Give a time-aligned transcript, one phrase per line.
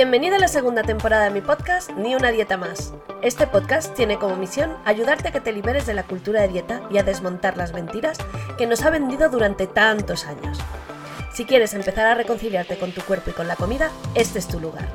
[0.00, 2.94] Bienvenida a la segunda temporada de mi podcast Ni una dieta más.
[3.20, 6.80] Este podcast tiene como misión ayudarte a que te liberes de la cultura de dieta
[6.90, 8.16] y a desmontar las mentiras
[8.56, 10.58] que nos ha vendido durante tantos años.
[11.34, 14.58] Si quieres empezar a reconciliarte con tu cuerpo y con la comida, este es tu
[14.58, 14.88] lugar.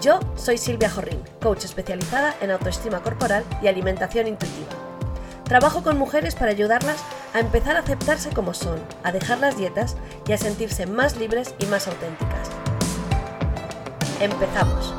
[0.00, 4.70] Yo soy Silvia Jorrín, coach especializada en autoestima corporal y alimentación intuitiva.
[5.42, 7.02] Trabajo con mujeres para ayudarlas
[7.34, 9.96] a empezar a aceptarse como son, a dejar las dietas
[10.28, 12.61] y a sentirse más libres y más auténticas.
[14.22, 14.94] Empezamos.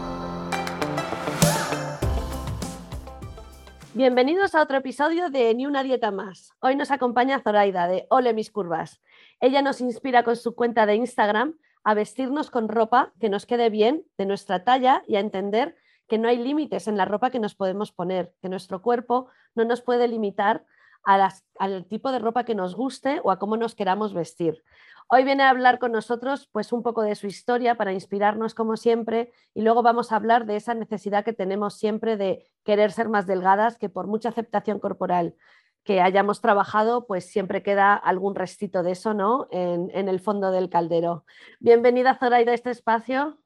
[3.94, 6.52] Bienvenidos a otro episodio de Ni una dieta más.
[6.60, 9.02] Hoy nos acompaña Zoraida de Ole mis curvas.
[9.40, 13.70] Ella nos inspira con su cuenta de Instagram a vestirnos con ropa que nos quede
[13.70, 15.78] bien, de nuestra talla y a entender
[16.10, 19.64] que no hay límites en la ropa que nos podemos poner, que nuestro cuerpo no
[19.64, 20.66] nos puede limitar
[21.04, 24.64] al tipo de ropa que nos guste o a cómo nos queramos vestir.
[25.10, 28.78] Hoy viene a hablar con nosotros pues un poco de su historia para inspirarnos como
[28.78, 33.10] siempre y luego vamos a hablar de esa necesidad que tenemos siempre de querer ser
[33.10, 35.36] más delgadas, que por mucha aceptación corporal
[35.84, 39.48] que hayamos trabajado, pues siempre queda algún restito de eso, ¿no?
[39.52, 41.26] En, en el fondo del caldero.
[41.60, 43.43] Bienvenida Zoraida a este espacio.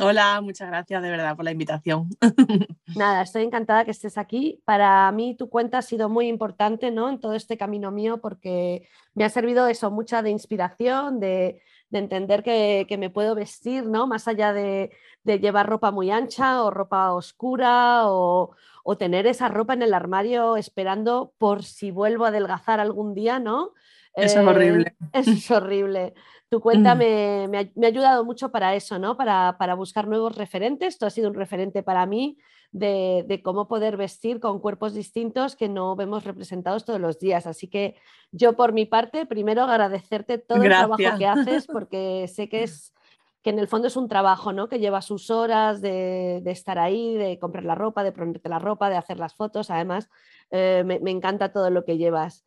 [0.00, 2.08] Hola, muchas gracias de verdad por la invitación.
[2.96, 4.62] Nada, estoy encantada que estés aquí.
[4.64, 7.08] Para mí tu cuenta ha sido muy importante ¿no?
[7.08, 12.42] en todo este camino mío porque me ha servido eso, mucha de inspiración, de, entender
[12.42, 14.06] que, me puedo vestir, ¿no?
[14.06, 14.90] más allá de,
[15.24, 20.56] llevar ropa muy ancha o ropa oscura o, o, tener esa ropa en el armario
[20.56, 23.72] esperando por si vuelvo a adelgazar algún día, ¿no?
[24.18, 24.96] Eso es horrible.
[25.00, 26.14] Eh, eso es horrible.
[26.48, 26.98] Tu cuenta mm.
[26.98, 29.16] me, ha, ayudado mucho para eso, ¿no?
[29.16, 30.98] Para, buscar nuevos referentes.
[30.98, 32.38] Tú has sido un referente para mí
[32.72, 37.46] de, cómo poder vestir con cuerpos distintos que no vemos representados todos los días.
[37.46, 37.96] Así que
[38.32, 42.94] yo por mi parte, primero agradecerte todo el trabajo que haces porque sé que es
[43.42, 44.68] que en el fondo es un trabajo, ¿no?
[44.68, 48.90] Que lleva sus horas de, estar ahí, de comprar la ropa, de ponerte la ropa,
[48.90, 49.70] de hacer las fotos.
[49.70, 50.08] Además,
[50.50, 52.44] eh, me, me, encanta todo lo que llevas.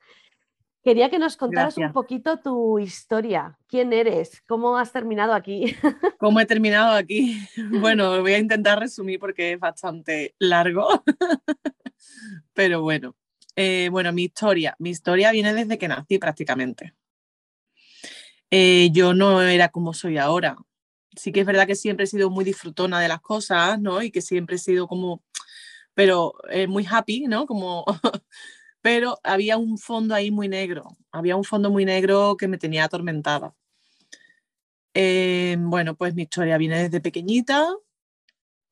[0.83, 3.55] Quería que nos contaras un poquito tu historia.
[3.67, 4.41] ¿Quién eres?
[4.47, 5.75] ¿Cómo has terminado aquí?
[6.19, 7.39] ¿Cómo he terminado aquí?
[7.79, 10.87] Bueno, voy a intentar resumir porque es bastante largo.
[12.53, 13.15] Pero bueno,
[13.55, 14.75] eh, bueno, mi historia.
[14.79, 16.95] Mi historia viene desde que nací prácticamente.
[18.49, 20.57] Eh, yo no era como soy ahora.
[21.15, 24.01] Sí que es verdad que siempre he sido muy disfrutona de las cosas, ¿no?
[24.01, 25.23] Y que siempre he sido como,
[25.93, 27.45] pero eh, muy happy, ¿no?
[27.45, 27.85] Como
[28.81, 32.85] pero había un fondo ahí muy negro, había un fondo muy negro que me tenía
[32.85, 33.53] atormentada.
[34.93, 37.67] Eh, bueno, pues mi historia viene desde pequeñita.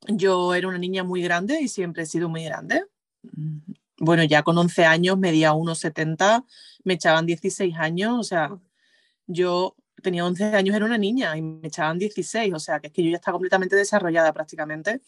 [0.08, 2.86] Yo era una niña muy grande y siempre he sido muy grande.
[3.24, 3.60] Mm,
[4.00, 6.46] bueno, ya con 11 años medía 1,70,
[6.84, 8.58] me echaban 16 años, o sea,
[9.28, 12.94] yo tenía 11 años, era una niña y me echaban 16, o sea, que es
[12.94, 15.02] que yo ya estaba completamente desarrollada prácticamente.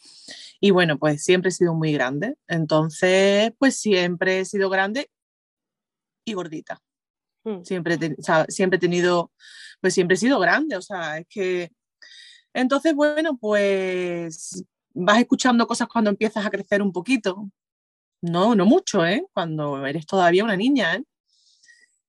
[0.59, 2.35] Y bueno, pues siempre he sido muy grande.
[2.47, 5.09] Entonces, pues siempre he sido grande
[6.25, 6.81] y gordita.
[7.44, 7.63] Mm.
[7.63, 7.97] Siempre,
[8.50, 9.31] siempre he tenido,
[9.80, 11.72] pues siempre he sido grande, o sea, es que...
[12.53, 17.50] Entonces, bueno, pues vas escuchando cosas cuando empiezas a crecer un poquito.
[18.22, 19.25] No, no mucho, ¿eh?
[19.34, 21.03] Cuando eres todavía una niña, ¿eh?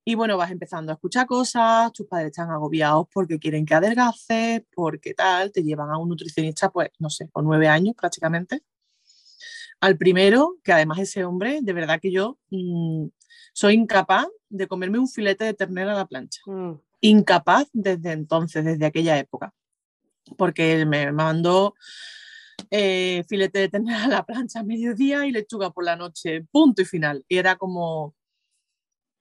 [0.04, 4.62] Y bueno, vas empezando a escuchar cosas, tus padres están agobiados porque quieren que adelgaces,
[4.74, 8.62] porque tal, te llevan a un nutricionista, pues no sé, con nueve años prácticamente.
[9.80, 13.06] Al primero, que además ese hombre, de verdad que yo mm,
[13.52, 16.40] soy incapaz de comerme un filete de ternera a la plancha.
[16.46, 16.74] Mm.
[17.00, 19.54] Incapaz desde entonces, desde aquella época.
[20.36, 21.74] Porque él me mandó
[22.70, 26.82] eh, filete de ternera a la plancha a mediodía y lechuga por la noche, punto
[26.82, 27.24] y final.
[27.28, 28.14] Y era como,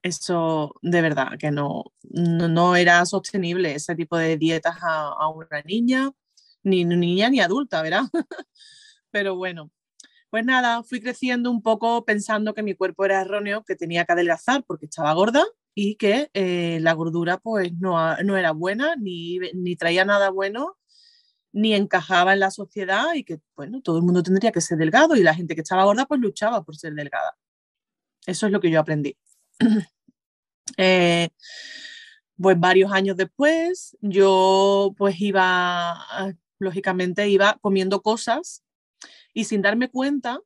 [0.03, 6.11] eso de verdad que no, no, era sostenible ese tipo de dietas a, una niña,
[6.63, 8.03] ni niña ni adulta, ¿verdad?
[9.11, 9.71] Pero bueno,
[10.29, 14.13] pues nada, fui creciendo un poco pensando que mi cuerpo era erróneo, que tenía que
[14.13, 15.45] adelgazar porque estaba gorda
[15.75, 20.77] y que eh, la gordura pues no, no era buena, ni, ni traía nada bueno,
[21.53, 25.15] ni encajaba en la sociedad y que, bueno, todo el mundo tendría que ser delgado
[25.15, 27.37] y la gente que estaba gorda pues luchaba por ser delgada.
[28.25, 29.17] Eso es lo que yo aprendí.
[30.77, 31.27] Eh,
[32.41, 35.97] pues varios años después, yo pues iba,
[36.59, 38.63] lógicamente iba comiendo cosas
[39.33, 40.39] y sin darme cuenta,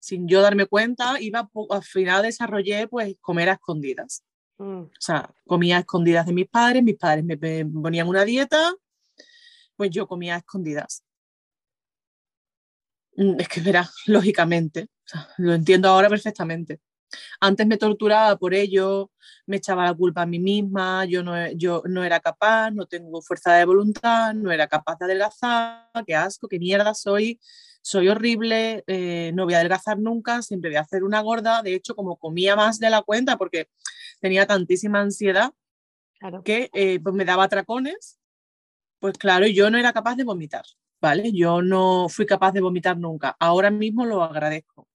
[0.00, 4.24] sin yo darme cuenta, iba, al final desarrollé pues comer a escondidas.
[4.58, 4.82] Mm.
[4.82, 8.74] O sea, comía a escondidas de mis padres, mis padres me, ponían una dieta,
[9.76, 11.04] pues yo comía a escondidas.
[13.16, 14.88] Mm, es que verás, lógicamente,
[15.38, 16.80] lo entiendo ahora perfectamente
[17.40, 19.10] Antes me torturaba por ello,
[19.46, 23.22] me echaba la culpa a mí misma, yo no, yo no era capaz, no tengo
[23.22, 27.40] fuerza de voluntad, no era capaz de adelgazar, qué asco, qué mierda soy,
[27.82, 31.62] soy horrible, eh, no voy a adelgazar nunca, siempre voy a hacer una gorda.
[31.62, 33.68] De hecho, como comía más de la cuenta porque
[34.20, 35.52] tenía tantísima ansiedad
[36.44, 38.18] que eh, pues me daba atracones,
[38.98, 40.64] pues claro, yo no era capaz de vomitar,
[41.00, 41.32] ¿vale?
[41.32, 43.36] Yo no fui capaz de vomitar nunca.
[43.38, 44.85] Ahora mismo lo agradezco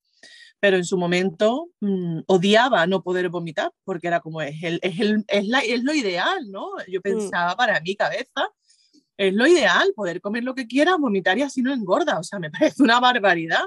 [0.62, 5.00] pero en su momento mm, odiaba no poder vomitar, porque era como, es, el, es,
[5.00, 6.70] el, es, la, es lo ideal, ¿no?
[6.88, 7.02] Yo mm.
[7.02, 8.48] pensaba para mi cabeza,
[9.18, 12.38] es lo ideal, poder comer lo que quiera, vomitar y así no engorda, o sea,
[12.38, 13.64] me parece una barbaridad,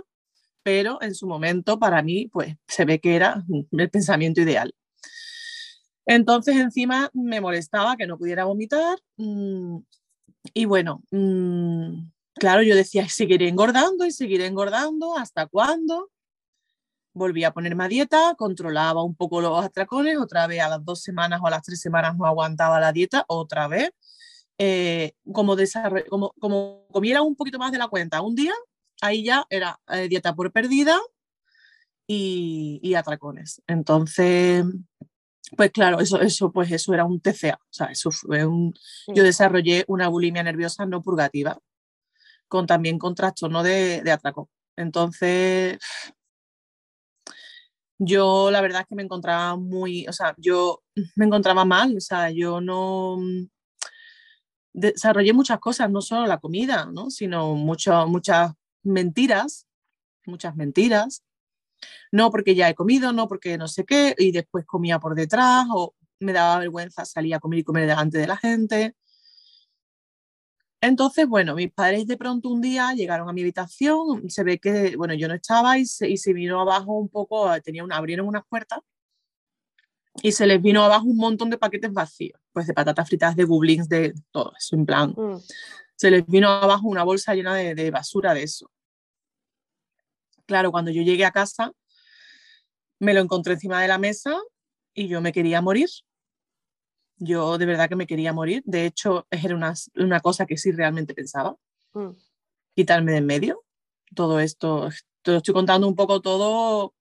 [0.63, 4.73] pero en su momento para mí, pues se ve que era el pensamiento ideal.
[6.07, 9.79] Entonces encima me molestaba que no pudiera vomitar mm,
[10.53, 11.03] y bueno,
[12.35, 16.11] claro, yo decía, seguiré engordando y seguiré engordando, ¿hasta cuándo?
[17.15, 21.01] Volví a ponerme a dieta, controlaba un poco los atracones, otra vez a las dos
[21.01, 23.91] semanas o a las tres semanas no aguantaba la dieta, otra vez.
[24.59, 25.57] Eh, como,
[26.09, 28.53] como, como comiera un poquito más de la cuenta un día,
[29.01, 31.01] ahí ya era eh, dieta por perdida
[32.07, 33.63] y, y, atracones.
[33.67, 34.65] Entonces,
[35.57, 37.59] pues claro, eso, eso, pues eso era un TCA.
[37.61, 38.75] O sea, eso fue un,
[39.09, 41.59] Yo desarrollé una bulimia nerviosa no purgativa,
[42.49, 44.47] con también con trastorno de, de atracón.
[44.77, 45.79] Entonces,
[48.05, 50.83] yo la verdad es que me encontraba muy, o sea, yo
[51.17, 53.47] me encontraba mal, o sea, yo no mm,
[54.73, 57.11] desarrollé muchas cosas, no solo la comida, ¿no?
[57.11, 58.53] sino mucho, muchas
[58.83, 59.67] mentiras,
[60.27, 61.23] muchas mentiras.
[62.13, 65.67] No porque ya he comido, no porque no sé qué, y después comía por detrás,
[65.71, 68.97] o me daba vergüenza salir a comer y comer delante de la gente.
[70.87, 74.97] Entonces, bueno, mis padres de pronto un día llegaron a mi habitación, se ve que,
[74.97, 78.29] bueno, yo no estaba y se, y se vino abajo un poco, tenía una, abrieron
[78.29, 78.81] unas puertas
[80.23, 83.45] y se les vino abajo un montón de paquetes vacíos, pues de patatas fritas, de
[83.45, 85.15] gublins, de todo eso, en plan.
[85.17, 85.41] Mm.
[85.97, 88.71] Se les vino abajo una bolsa llena de, de basura de eso.
[90.45, 91.73] Claro, cuando yo llegué a casa,
[92.99, 94.39] me lo encontré encima de la mesa
[94.93, 95.89] y yo me quería morir.
[97.17, 98.63] Yo de verdad que me quería morir.
[98.67, 101.57] De hecho, era una, una cosa que sí realmente pensaba.
[101.93, 102.11] Mm.
[102.75, 103.65] Quitarme de en medio.
[104.15, 104.89] Todo esto,
[105.23, 106.95] te estoy contando un poco todo,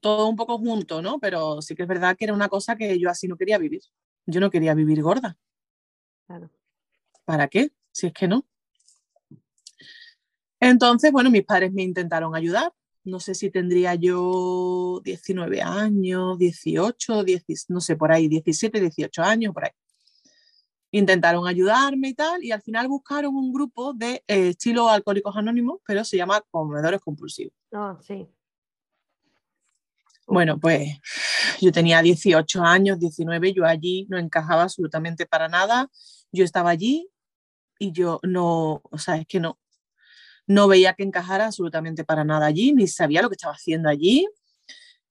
[0.00, 1.18] todo un poco junto, ¿no?
[1.18, 3.82] Pero sí que es verdad que era una cosa que yo así no quería vivir.
[4.26, 5.38] Yo no quería vivir gorda.
[6.26, 6.50] Claro.
[7.24, 7.70] ¿Para qué?
[7.92, 8.46] Si es que no.
[10.60, 12.72] Entonces, bueno, mis padres me intentaron ayudar
[13.04, 17.24] no sé si tendría yo 19 años, 18,
[17.68, 19.70] no sé, por ahí, 17, 18 años, por ahí.
[20.92, 25.80] Intentaron ayudarme y tal, y al final buscaron un grupo de eh, estilo alcohólicos anónimos,
[25.86, 27.54] pero se llama comedores compulsivos.
[27.72, 28.28] Ah, sí.
[30.26, 30.88] Bueno, pues
[31.60, 35.88] yo tenía 18 años, 19, yo allí no encajaba absolutamente para nada.
[36.30, 37.08] Yo estaba allí
[37.80, 39.58] y yo no, o sea, es que no,
[40.50, 44.26] no veía que encajara absolutamente para nada allí, ni sabía lo que estaba haciendo allí.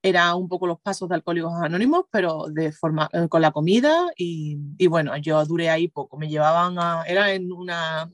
[0.02, 4.08] Era un poco los pasos de Alcohólicos Anónimos, pero de forma, eh, con la comida
[4.18, 4.58] y,
[4.88, 6.18] bueno, yo duré ahí poco.
[6.18, 8.12] Me llevaban a, era en una,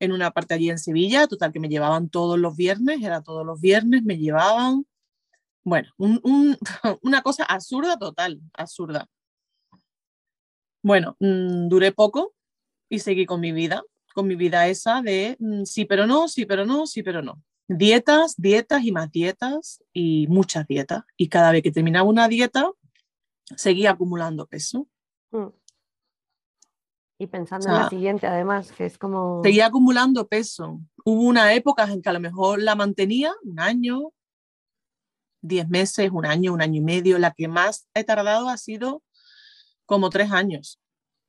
[0.00, 3.46] en una parte allí en Sevilla, total que me llevaban todos los viernes, era todos
[3.46, 4.86] los viernes, me llevaban.
[5.64, 5.88] Bueno,
[7.02, 9.06] una cosa absurda total, absurda.
[10.82, 12.34] Bueno, mm, duré poco
[12.88, 13.84] y seguí con mi vida
[14.20, 17.42] con mi vida esa de mm, sí, pero no, sí, pero no, sí, pero no.
[17.68, 21.04] Dietas, dietas y más dietas y muchas dietas.
[21.16, 22.70] Y cada vez que terminaba una dieta,
[23.56, 24.86] seguía acumulando peso.
[25.30, 25.46] Mm.
[27.18, 29.40] Y pensando en la siguiente, además, que es como...
[29.42, 30.80] Seguía acumulando peso.
[31.04, 34.12] Hubo una época en que a lo mejor la mantenía, un año,
[35.40, 37.18] diez meses, un año, un año y medio.
[37.18, 39.02] La que más he tardado ha sido
[39.86, 40.78] como tres años.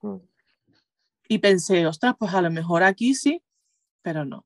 [0.02, 0.31] Mm.
[1.32, 3.42] Y pensé, ostras, pues a lo mejor aquí sí,
[4.02, 4.46] pero no.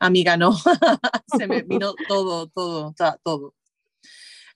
[0.00, 0.54] Amiga, no.
[1.38, 3.54] Se me vino todo, todo, todo.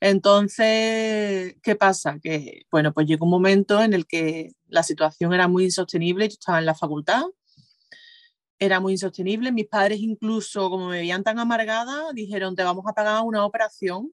[0.00, 2.18] Entonces, ¿qué pasa?
[2.22, 6.26] Que, bueno, pues llegó un momento en el que la situación era muy insostenible.
[6.26, 7.24] Yo estaba en la facultad,
[8.58, 9.52] era muy insostenible.
[9.52, 14.10] Mis padres, incluso como me veían tan amargada, dijeron: Te vamos a pagar una operación,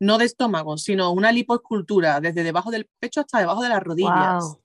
[0.00, 4.58] no de estómago, sino una lipoescultura, desde debajo del pecho hasta debajo de las rodillas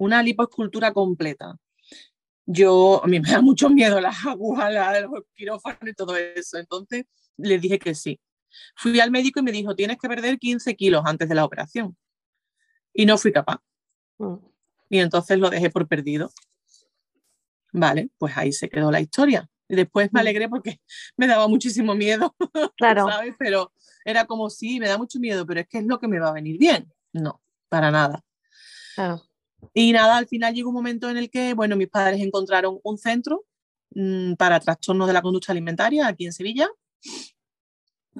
[0.00, 1.56] una lipoescultura completa.
[2.46, 6.58] Yo, a mí me da mucho miedo las agujas, los quirófanos y todo eso.
[6.58, 7.04] Entonces
[7.36, 8.18] le dije que sí.
[8.74, 11.96] Fui al médico y me dijo, tienes que perder 15 kilos antes de la operación.
[12.92, 13.60] Y no fui capaz.
[14.18, 14.36] Mm.
[14.88, 16.32] Y entonces lo dejé por perdido.
[17.72, 19.48] Vale, pues ahí se quedó la historia.
[19.68, 20.80] Y después me alegré porque
[21.16, 22.34] me daba muchísimo miedo,
[22.76, 23.06] Claro.
[23.06, 23.34] ¿sabes?
[23.38, 23.72] Pero
[24.04, 26.30] era como, sí, me da mucho miedo, pero es que es lo que me va
[26.30, 26.90] a venir bien.
[27.12, 28.24] No, para nada.
[28.94, 29.29] claro.
[29.74, 32.98] Y nada, al final llegó un momento en el que, bueno, mis padres encontraron un
[32.98, 33.44] centro
[33.94, 36.68] mm, para trastornos de la conducta alimentaria aquí en Sevilla.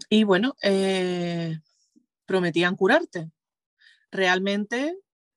[0.09, 1.59] Y bueno, eh,
[2.27, 3.31] prometían curarte.
[4.11, 4.97] Realmente,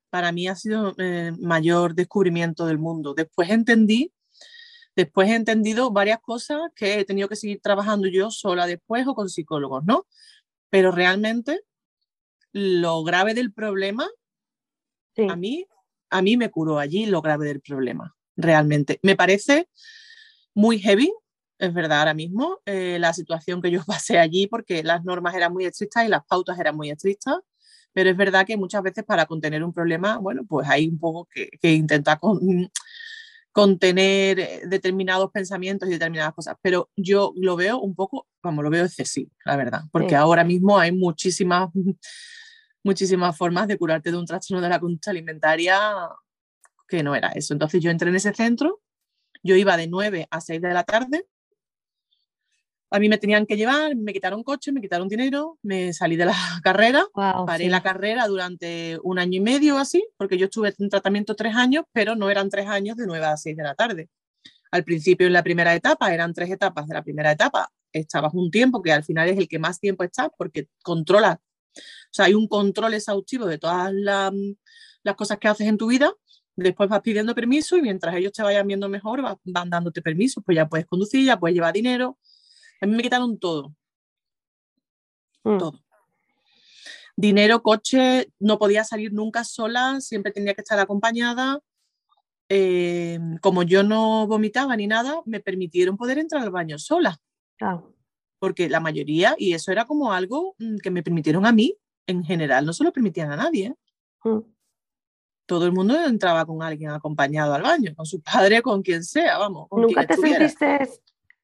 [0.10, 3.14] para mí ha sido el mayor descubrimiento del mundo.
[3.14, 4.14] Después entendí,
[4.96, 9.16] después he entendido varias cosas que he tenido que seguir trabajando yo sola después o
[9.16, 10.06] con psicólogos, ¿no?
[10.70, 11.62] Pero realmente
[12.52, 14.08] lo grave del problema
[15.16, 15.28] Sí.
[15.30, 15.66] a mí,
[16.14, 19.00] a mí me curó allí lo grave del problema, realmente.
[19.02, 19.68] Me parece
[20.54, 21.12] muy heavy,
[21.58, 25.52] es verdad, ahora mismo, eh, la situación que yo pasé allí, porque las normas eran
[25.52, 27.38] muy estrictas y las pautas eran muy estrictas,
[27.94, 31.28] pero es verdad que muchas veces para contener un problema, bueno, pues hay un poco
[31.34, 32.40] que, que intentar con-
[33.52, 38.70] contener eh, determinados pensamientos y determinadas cosas, pero yo lo veo un poco, como lo
[38.70, 40.16] veo excesivo, la verdad, porque Sí.
[40.16, 41.70] ahora mismo hay muchísimas
[42.84, 45.80] muchísimas formas de curarte de un trastorno de la conducta alimentaria
[46.88, 47.54] que no era eso.
[47.54, 48.82] Entonces yo entré en ese centro,
[49.42, 51.26] yo iba de 9 a 6 de la tarde,
[52.94, 56.26] a mí me tenían que llevar, me quitaron coche, me quitaron dinero, me salí de
[56.26, 57.70] la carrera, paré sí.
[57.72, 61.56] la carrera durante un año y medio o así, porque yo estuve en tratamiento tres
[61.56, 64.10] años, pero no eran tres años de 9 a 6 de la tarde.
[64.70, 68.52] Al principio en la primera etapa eran tres etapas de la primera etapa, estabas un
[68.52, 71.38] tiempo que al final es el que más tiempo estás porque controlas,
[71.76, 74.32] o sea, hay un control exhaustivo de todas la-
[75.04, 76.14] las cosas que haces en tu vida,
[76.56, 80.56] después vas pidiendo permiso y mientras ellos te vayan viendo mejor van dándote permiso, pues
[80.56, 82.18] ya puedes conducir, ya puedes llevar dinero.
[82.82, 83.76] A mí me quitaron todo,
[85.44, 85.80] Mm, todo.
[87.16, 91.60] Dinero, coche, no podía salir nunca sola, siempre tenía que estar acompañada.
[92.50, 97.18] Eh, como yo no vomitaba ni nada, me permitieron poder entrar al baño sola,
[97.58, 97.93] claro.
[98.44, 102.26] Porque la mayoría, y eso era como algo mm, que me permitieron a mí, en
[102.26, 103.68] general, no se lo permitían a nadie.
[103.68, 103.76] ¿eh?
[104.30, 104.40] Mm,
[105.46, 109.38] Todo el mundo entraba con alguien acompañado al baño, con su padre, con quien sea,
[109.38, 109.70] vamos.
[109.70, 110.40] Con ¿Nunca te estuviera.
[110.50, 111.02] sentiste,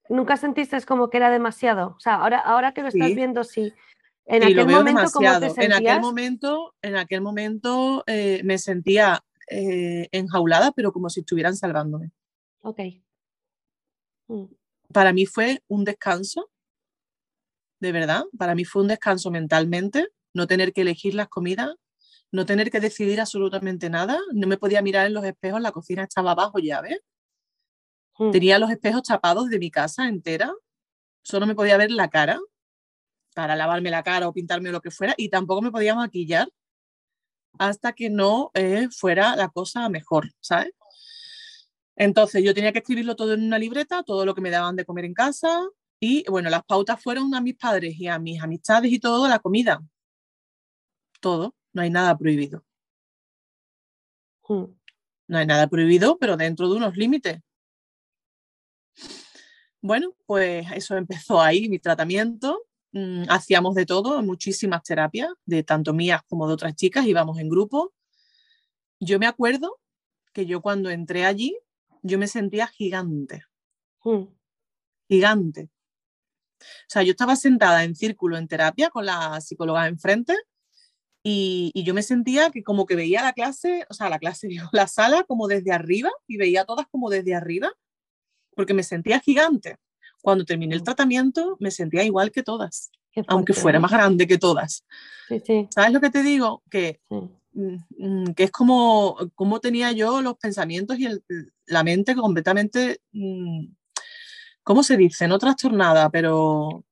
[0.09, 1.95] nunca sentiste como que era demasiado?
[1.95, 3.15] O sea, ahora, ahora que lo estás Sí.
[3.15, 3.73] viendo, sí.
[4.25, 5.61] En lo aquel veo momento, ¿cómo te demasiado.
[5.65, 11.55] En aquel momento, en aquel momento eh, me sentía eh, enjaulada, pero como si estuvieran
[11.55, 12.11] salvándome.
[12.61, 12.79] Ok.
[14.27, 14.43] Mm,
[14.91, 16.49] Para mí fue un descanso,
[17.79, 18.25] de verdad.
[18.37, 21.75] Para mí fue un descanso mentalmente, no tener que elegir las comidas,
[22.31, 24.19] no tener que decidir absolutamente nada.
[24.33, 26.99] No me podía mirar en los espejos, la cocina estaba abajo ya, ¿ves?
[28.19, 30.53] mm, Tenía los espejos tapados de mi casa entera,
[31.23, 32.39] solo me podía ver la cara
[33.35, 36.49] para lavarme la cara o pintarme o lo que fuera, y tampoco me podía maquillar
[37.57, 40.71] hasta que no eh, fuera la cosa mejor, ¿sabes?
[41.95, 44.85] Entonces yo tenía que escribirlo todo en una libreta, todo lo que me daban de
[44.85, 45.67] comer en casa,
[45.99, 49.39] y bueno, las pautas fueron a mis padres y a mis amistades y todo, la
[49.39, 49.81] comida.
[51.19, 52.63] Todo, no hay nada prohibido.
[54.47, 54.65] mm.
[55.27, 57.39] No hay nada prohibido, pero dentro de unos límites.
[59.81, 62.63] Bueno, pues eso empezó ahí, mi tratamiento.
[62.91, 67.49] Mm, hacíamos de todo, muchísimas terapias, de tanto mías como de otras chicas, íbamos en
[67.49, 67.93] grupo.
[68.99, 69.79] Yo me acuerdo
[70.33, 71.57] que yo cuando entré allí,
[72.01, 73.43] yo me sentía gigante,
[74.03, 74.23] Mm,
[75.09, 75.69] gigante.
[76.59, 80.35] O sea, yo estaba sentada en círculo en terapia con la psicóloga enfrente
[81.23, 84.47] y, y yo me sentía que como que veía la clase, o sea, la clase,
[84.49, 87.71] digo, la sala como desde arriba y veía todas como desde arriba,
[88.55, 89.77] porque me sentía gigante.
[90.21, 92.91] Cuando terminé el tratamiento, me sentía igual que todas,
[93.27, 94.83] aunque fuera más grande que todas.
[95.29, 96.61] Sí, sí, ¿Sabes lo que te digo?
[96.69, 97.15] Que, sí.
[97.53, 101.23] mm, mm, que es como, como tenía yo los pensamientos y el-
[101.67, 103.65] la mente completamente, mm,
[104.69, 105.27] ¿cómo se dice?
[105.27, 106.85] No trastornada, pero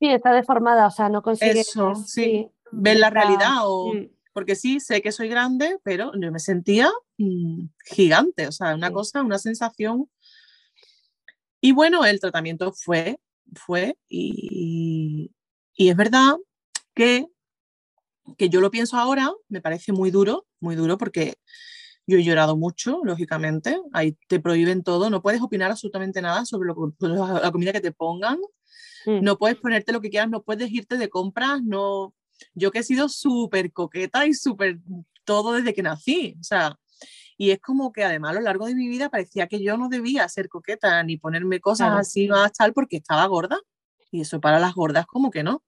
[0.00, 1.60] Sí, está deformada, o sea, no consigue.
[1.60, 2.48] Eso, sí.
[2.70, 3.92] ver la realidad o...
[3.92, 8.74] Mm, Porque sí, sé que soy grande, pero yo me sentía mm, gigante, o sea,
[8.74, 8.94] una Sí.
[8.94, 10.08] cosa, una sensación.
[11.60, 13.20] Y bueno, el tratamiento fue,
[13.54, 15.30] fue, y,
[15.74, 16.36] y es verdad
[16.94, 17.26] que,
[18.38, 21.36] que yo lo pienso ahora, me parece muy duro, muy duro, porque
[22.12, 26.68] yo he llorado mucho, lógicamente, ahí te prohíben todo, no puedes opinar absolutamente nada sobre
[26.68, 26.96] lo, que-
[27.46, 28.38] la comida que te pongan,
[29.06, 32.14] mm, no puedes ponerte lo que quieras, no puedes irte de compras, no.
[32.54, 34.78] Yo que he sido súper coqueta y súper
[35.24, 36.76] todo desde que nací, o sea,
[37.38, 39.88] y es como que además a lo largo de mi vida parecía que yo no
[39.88, 42.00] debía ser coqueta ni ponerme cosas Claro.
[42.00, 43.58] así más tal porque estaba gorda
[44.10, 45.62] y eso para las gordas como que no.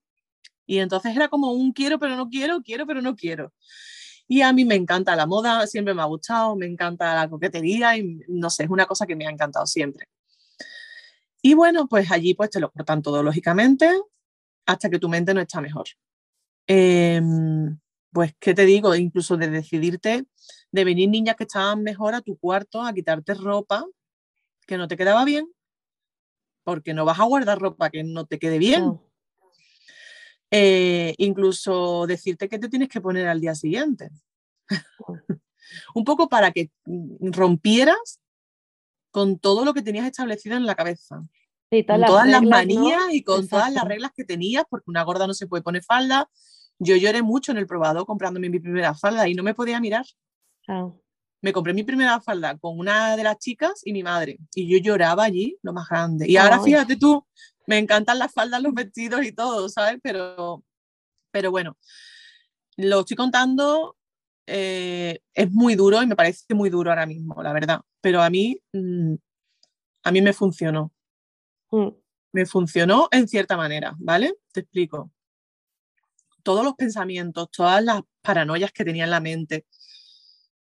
[0.67, 3.53] Y entonces era como un quiero pero no quiero, quiero pero no quiero.
[4.27, 7.97] Y a mí me encanta la moda, siempre me ha gustado, me encanta la coquetería
[7.97, 10.09] y no sé, es una cosa que me ha encantado siempre.
[11.43, 13.91] Y bueno, pues allí pues te lo cortan todo lógicamente
[14.67, 15.87] hasta que tu mente no está mejor.
[16.67, 17.79] Em,
[18.13, 18.95] pues, ¿qué te digo?
[18.95, 20.27] Incluso de decidirte
[20.73, 23.85] de venir niñas que estaban mejor a tu cuarto a quitarte ropa
[24.67, 25.53] que no te quedaba bien,
[26.65, 28.99] porque no vas a guardar ropa que no te quede bien.
[30.57, 34.11] Eh, incluso decirte que te tienes que poner al día siguiente.
[35.97, 36.71] Un poco para que
[37.21, 38.21] rompieras
[39.11, 41.25] con todo lo que tenías establecido en la cabeza.
[41.85, 45.35] con todas las manías y con todas las reglas que tenías, porque una gorda no
[45.35, 46.31] se puede poner falda.
[46.79, 50.07] Yo lloré mucho en el probado comprándome mi primera falda y no me podía mirar.
[51.43, 54.39] Me compré mi primera falda con una de las chicas y mi madre.
[54.55, 56.31] Y yo lloraba allí, lo más grande.
[56.31, 57.27] Y ahora fíjate tú,
[57.67, 59.99] me encantan las faldas, los vestidos y todo, ¿sabes?
[60.03, 60.65] Pero,
[61.31, 61.77] pero bueno,
[62.77, 63.97] lo estoy contando,
[64.47, 67.81] eh, es muy duro y me parece muy duro ahora mismo, la verdad.
[68.01, 69.15] Pero a mí, mm,
[70.05, 70.93] a mí me funcionó.
[71.71, 71.89] Mm.
[72.33, 74.35] Me funcionó en cierta manera, ¿vale?
[74.53, 75.13] Te explico.
[76.43, 79.67] Todos los pensamientos, todas las paranoias que tenía en la mente,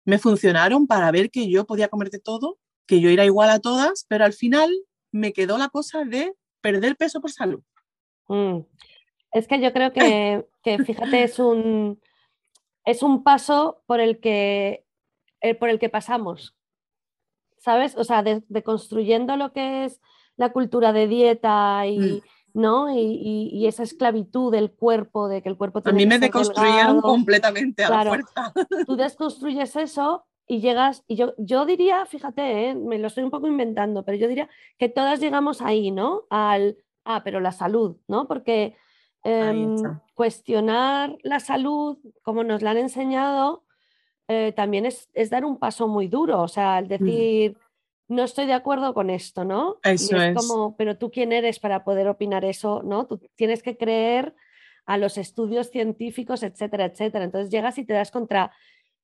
[0.05, 4.05] me funcionaron para ver que yo podía comerte todo, que yo era igual a todas,
[4.07, 4.71] pero al final
[5.11, 7.61] me quedó la cosa de perder peso por salud.
[8.27, 8.59] Mm.
[9.31, 9.91] Es que yo creo
[10.63, 11.99] que, fíjate, es un,
[12.85, 14.85] es un paso por el que,
[15.41, 16.55] eh, por el que pasamos,
[17.57, 17.95] ¿sabes?
[17.97, 20.01] O sea, de, construyendo lo que es
[20.35, 22.21] la cultura de dieta y, mm.
[22.53, 22.95] ¿no?
[22.95, 27.89] Y, esa esclavitud del cuerpo, de que el cuerpo A mí me deconstruyeron completamente a
[27.89, 28.53] la fuerza.
[28.85, 32.75] Tú desconstruyes eso y llegas, y yo, yo diría, fíjate, ¿eh?
[32.75, 36.23] me lo estoy un poco inventando, pero yo diría que todas llegamos ahí, ¿no?
[36.29, 38.27] Al, ah, pero la salud, ¿no?
[38.27, 38.75] Porque
[39.23, 39.75] em,
[40.13, 43.65] cuestionar la salud, como nos la han enseñado,
[44.29, 46.87] eh, también es, dar un paso muy duro, o sea, el mm.
[46.87, 47.57] decir
[48.09, 49.77] no estoy de acuerdo con esto, ¿no?
[49.83, 53.05] Eso es, como, pero tú quién eres para poder opinar eso, ¿no?
[53.05, 54.33] Tú tienes que creer
[54.85, 57.25] a los estudios científicos, etcétera, etcétera.
[57.25, 58.53] Entonces llegas y te das contra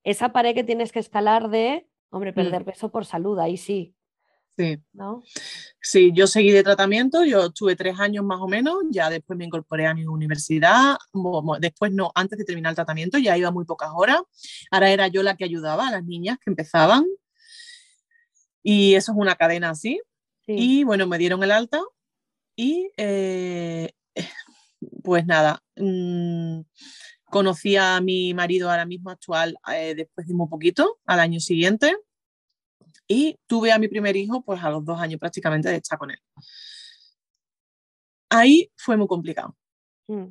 [0.03, 2.35] esa pared que tienes que escalar de, hombre, mm.
[2.35, 3.95] perder peso por salud, ahí sí.
[4.55, 4.77] Sí.
[4.93, 5.23] ¿no?
[5.81, 9.45] Sí, yo seguí de tratamiento, yo estuve tres años más o menos, ya después me
[9.45, 10.95] incorporé a mi universidad,
[11.59, 14.21] después no, antes de terminar el tratamiento ya iba muy pocas horas,
[14.69, 17.05] ahora era yo la que ayudaba a las niñas que empezaban
[18.61, 20.01] y eso es una cadena así.
[20.45, 21.81] Y bueno, me dieron el alta
[22.55, 23.91] y eh,
[25.03, 26.61] pues nada, mm,
[27.33, 31.97] conocí a mi marido ahora mismo actual eh, después de muy poquito, al año siguiente.
[33.07, 36.11] Y tuve a mi primer hijo pues a los dos años prácticamente de estar con
[36.11, 36.19] él.
[38.29, 39.55] Ahí fue muy complicado.
[40.07, 40.27] Mm.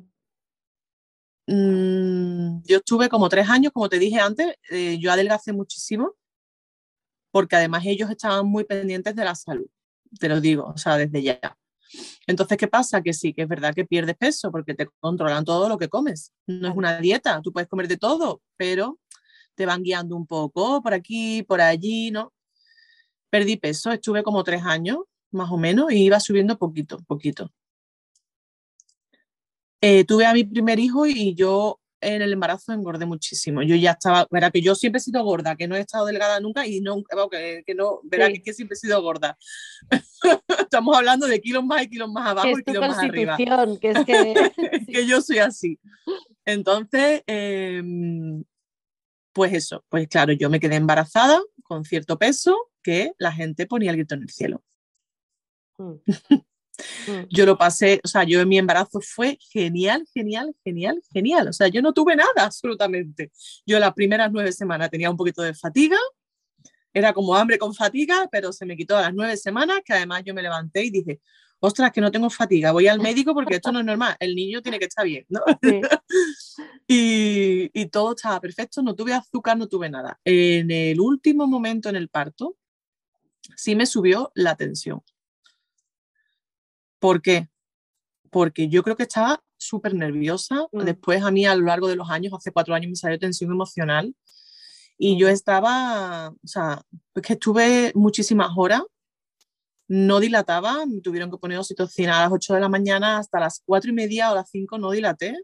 [1.45, 6.15] Mm, yo estuve como tres años, como te dije antes, eh, yo adelgacé muchísimo
[7.31, 9.65] porque además ellos estaban muy pendientes de la salud,
[10.19, 11.57] te lo digo, o sea, desde ya.
[12.27, 13.01] Entonces, ¿qué pasa?
[13.01, 16.31] Que sí, que es verdad que pierdes peso porque te controlan todo lo que comes.
[16.47, 18.99] No es una dieta, tú puedes comer de todo, pero
[19.55, 22.33] te van guiando un poco por aquí, por allí, ¿no?
[23.29, 24.99] Perdí peso, estuve como tres años,
[25.31, 27.51] más o menos, y iba subiendo poquito, poquito.
[29.81, 33.61] Eh, tuve a mi primer hijo y yo en el embarazo engordé muchísimo.
[33.61, 36.39] Yo ya estaba, verá que yo siempre he sido gorda, que no he estado delgada
[36.39, 39.37] nunca y no, que, que no, verá que, siempre he sido gorda.
[40.59, 43.37] Estamos hablando de kilos más y kilos más abajo y kilos más arriba.
[43.37, 44.51] Que es que...
[44.91, 45.79] que yo soy así.
[46.45, 48.43] Entonces, em,
[49.33, 53.91] pues eso, pues claro, yo me quedé embarazada con cierto peso que la gente ponía
[53.91, 54.63] el grito en el cielo.
[55.77, 55.93] Mm.
[57.07, 57.27] Mm.
[57.29, 61.47] Yo lo pasé, o sea, yo en mi embarazo fue genial, genial, genial, genial.
[61.47, 63.31] O sea, yo no tuve nada absolutamente.
[63.65, 65.97] Yo las primeras nueve semanas tenía un poquito de fatiga,
[66.93, 70.23] era como hambre con fatiga, pero se me quitó a las nueve semanas, que además
[70.25, 71.21] yo me levanté y dije,
[71.59, 74.61] ostras, que no tengo fatiga, voy al médico porque esto no es normal, el niño
[74.61, 75.41] tiene que estar bien, ¿no?
[76.87, 80.19] y, y todo estaba perfecto, no tuve azúcar, no tuve nada.
[80.23, 82.57] En el último momento en el parto,
[83.55, 85.01] sí me subió la tensión.
[87.03, 87.49] ¿Por qué?
[88.29, 90.67] Porque yo creo que estaba súper nerviosa.
[90.71, 90.83] Mm.
[90.85, 93.51] Después a mí a lo largo de los años, hace cuatro años, me salió tensión
[93.51, 94.15] emocional.
[94.97, 96.81] Y yo estaba, o sea,
[97.13, 98.83] es que estuve muchísimas horas,
[99.89, 103.61] no dilataba, me tuvieron que poner oxitocina a las 8 de la mañana hasta las
[103.65, 105.35] cuatro y media o las 5 no dilaté.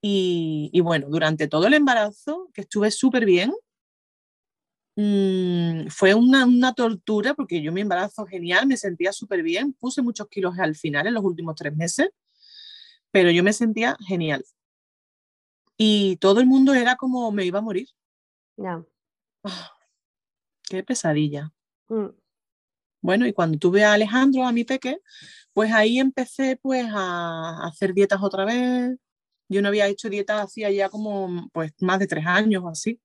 [0.00, 3.52] Y, y bueno, durante todo el embarazo, que estuve súper bien,
[4.96, 10.02] Mm, fue una, una, tortura porque yo mi embarazo genial, me sentía súper bien, puse
[10.02, 12.10] muchos kilos al final en los últimos tres meses,
[13.10, 14.44] pero yo me sentía genial.
[15.76, 17.88] Y todo el mundo era como me iba a morir.
[18.56, 18.86] No.
[19.42, 19.72] Ah,
[20.62, 21.52] qué pesadilla.
[21.88, 22.10] Mm.
[23.02, 24.98] Bueno, y cuando tuve a Alejandro, a mi peque,
[25.52, 28.96] pues ahí empecé pues a hacer dietas otra vez.
[29.48, 33.00] Yo no había hecho dietas hacía ya como pues más de tres años o así.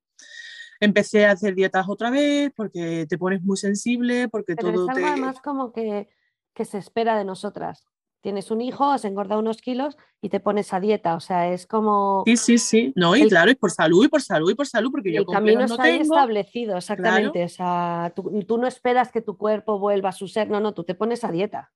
[0.80, 4.88] Empecé a hacer dietas otra vez porque te pones muy sensible, porque Pero todo es
[4.88, 5.12] algo te...
[5.12, 6.08] además como que,
[6.54, 7.86] que se espera de nosotras.
[8.22, 11.14] Tienes un hijo, has engordado unos kilos y te pones a dieta.
[11.14, 12.92] O sea, es como Sí, sí, sí.
[12.96, 15.20] No, y El- claro, y por salud, y por salud, y por salud, porque yo
[15.20, 16.14] el camino complejos no está ahí tengo.
[16.14, 17.44] establecido, exactamente.
[17.44, 20.74] O sea, tú, tú no esperas que tu cuerpo vuelva a su ser, no, no,
[20.74, 21.72] tú te pones a dieta.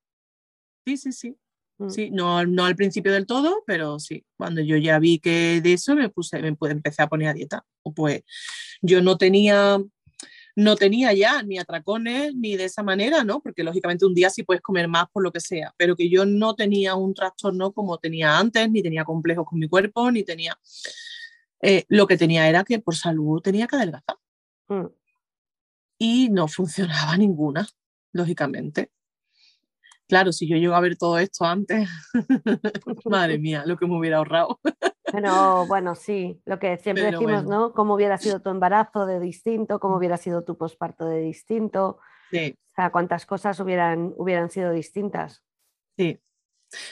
[0.85, 1.37] Sí, sí, sí.
[1.77, 1.89] Mm.
[1.89, 4.23] Sí, no, no al principio del todo, pero sí.
[4.37, 7.65] Cuando yo ya vi que de eso me puse, me empecé a poner a dieta.
[7.95, 8.21] Pues
[8.81, 9.77] yo no tenía,
[10.55, 13.41] no tenía ya ni atracones ni de esa manera, ¿no?
[13.41, 16.25] Porque lógicamente un día sí puedes comer más por lo que sea, pero que yo
[16.25, 20.57] no tenía un trastorno como tenía antes, ni tenía complejos con mi cuerpo, ni tenía.
[21.61, 24.17] eh, lo que tenía era que por salud tenía que adelgazar
[24.67, 24.87] Mm.
[25.99, 27.67] y no funcionaba ninguna,
[28.13, 28.91] lógicamente.
[30.07, 31.89] Claro, si yo llego a ver todo esto antes,
[33.05, 34.59] madre mía, lo que me hubiera ahorrado.
[35.11, 37.67] Pero bueno, sí, lo que siempre Pero decimos, bueno.
[37.67, 37.73] ¿no?
[37.73, 41.99] Cómo hubiera sido tu embarazo de distinto, cómo hubiera sido tu posparto de distinto,
[42.31, 45.43] Sí, o sea, cuántas cosas hubieran, hubieran sido distintas.
[45.97, 46.19] sí.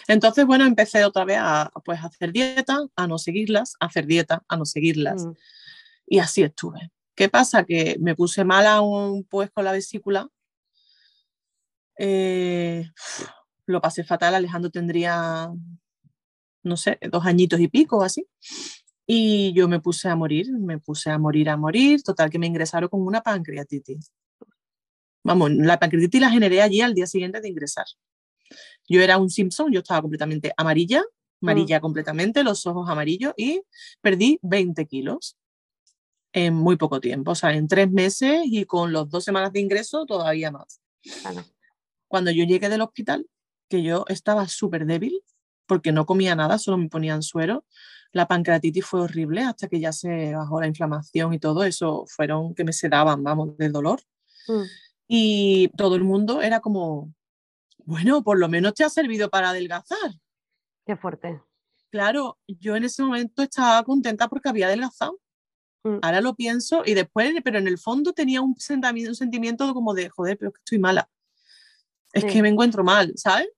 [0.08, 4.06] Entonces, bueno, empecé otra vez a pues, a hacer dieta, a no seguirlas, a hacer
[4.06, 5.26] dieta, a no seguirlas.
[5.26, 5.32] Mm.
[6.08, 6.92] Y así estuve.
[7.16, 7.64] ¿Qué pasa?
[7.66, 10.30] Que me puse mala un, pues, con la vesícula.
[11.98, 12.90] Eh,
[13.66, 14.36] lo pasé fatal.
[14.36, 15.50] Alejandro tendría,
[16.64, 18.26] no sé, dos añitos y pico o así.
[19.06, 22.04] Y yo me puse a morir, me puse a morir, a morir.
[22.04, 24.12] Total, que me ingresaron con una pancreatitis.
[25.24, 27.86] Vamos, la pancreatitis la generé allí al día siguiente de ingresar.
[28.88, 31.04] Yo era un Simpson, yo estaba completamente amarilla,
[31.42, 33.62] amarilla completamente, los ojos amarillos y
[34.02, 35.38] perdí 20 kilos
[36.34, 39.60] en muy poco tiempo, o sea, en tres meses y con los dos semanas de
[39.60, 40.82] ingreso todavía más.
[41.22, 41.46] Claro.
[42.14, 43.28] Cuando yo llegué del hospital,
[43.68, 45.20] que yo estaba súper débil
[45.66, 47.66] porque no comía nada, solo me ponían suero,
[48.12, 52.54] la pancreatitis fue horrible hasta que ya se bajó la inflamación y todo eso, fueron
[52.54, 54.00] que me sedaban, vamos, del dolor.
[54.48, 54.62] Mm.
[55.08, 57.12] Y todo el mundo era como,
[57.80, 60.14] bueno, por lo menos te ha servido para adelgazar.
[60.86, 61.42] Qué fuerte.
[61.90, 65.20] Claro, yo en ese momento estaba contenta porque había adelgazado.
[65.84, 65.98] Mm.
[66.04, 69.96] Ahora lo pienso y después, pero en el fondo tenía un sentimiento, un sentimiento como
[69.96, 71.10] de, joder, pero es que estoy mala.
[72.14, 72.30] Es Sí.
[72.30, 73.50] que me encuentro mal, ¿sabes?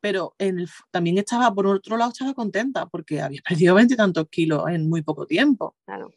[0.00, 4.64] Pero en el, también estaba, por otro lado, estaba contenta porque había perdido veintitantos kilos
[4.68, 5.74] en muy poco tiempo.
[5.86, 6.12] Claro.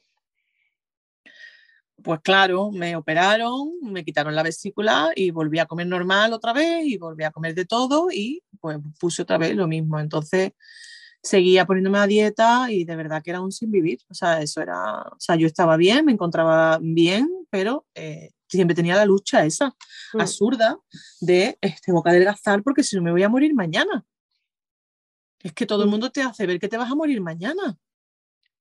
[2.03, 6.85] Pues claro, me operaron, me quitaron la vesícula y volví a comer normal otra vez
[6.85, 9.99] y volví a comer de todo y pues puse otra vez lo mismo.
[9.99, 10.51] Entonces
[11.23, 13.99] seguía poniéndome a dieta y de verdad que era un sin vivir.
[14.09, 18.75] O sea, eso era, o sea, yo estaba bien, me encontraba bien, pero eh, siempre
[18.75, 19.75] tenía la lucha esa
[20.13, 20.21] Mm.
[20.21, 20.79] absurda
[21.21, 24.05] de este, tengo que adelgazar porque si no me voy a morir mañana.
[25.43, 25.91] Es que todo el Mm.
[25.91, 27.77] mundo te hace ver que te vas a morir mañana.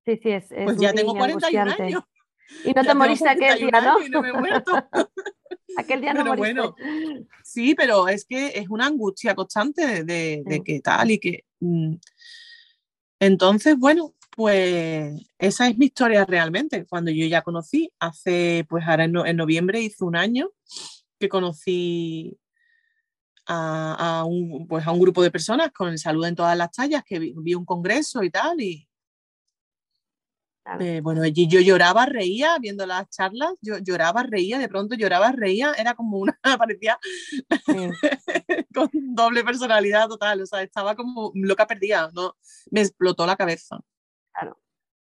[0.05, 1.83] Sí, sí, es, es Pues ya tengo 41 angustiante.
[1.83, 2.03] años.
[2.64, 4.01] Y no ya te moriste aquel 41 día, ¿no?
[4.07, 4.72] y no me he muerto.
[5.77, 6.61] aquel día no Pero moriste.
[6.61, 6.77] bueno,
[7.42, 10.62] Sí, pero es que es una angustia constante de, de- de Sí.
[10.64, 11.44] que tal y que...
[11.61, 11.94] mm.
[13.20, 16.87] Entonces, bueno, pues esa es mi historia realmente.
[16.87, 20.51] Cuando yo ya conocí, hace, pues ahora en, no- en noviembre hizo un año
[21.20, 22.38] que conocí
[23.46, 26.70] a, a un, pues a un grupo de personas con el salud en todas las
[26.72, 28.88] tallas, que vi, vi un congreso y tal, y
[30.81, 35.31] eh, bueno, allí yo lloraba, reía viendo las charlas, yo lloraba, reía, de pronto lloraba,
[35.31, 36.99] reía, era como una, parecía
[37.66, 37.75] Sí.
[38.75, 42.37] con doble personalidad total, o sea, estaba como loca perdida, ¿no?
[42.70, 43.79] Me explotó la cabeza.
[44.38, 44.59] Claro.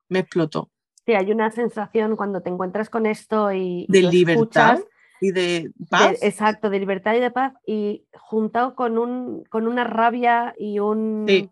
[0.09, 0.69] Me explotó.
[1.05, 4.83] Sí, hay una sensación cuando te encuentras con esto y, y De lo libertad, escuchas,
[5.21, 6.17] Y de de- paz.
[6.21, 11.25] exacto, de libertad y de paz, y juntado con, un, con una rabia y un...
[11.27, 11.49] Sí.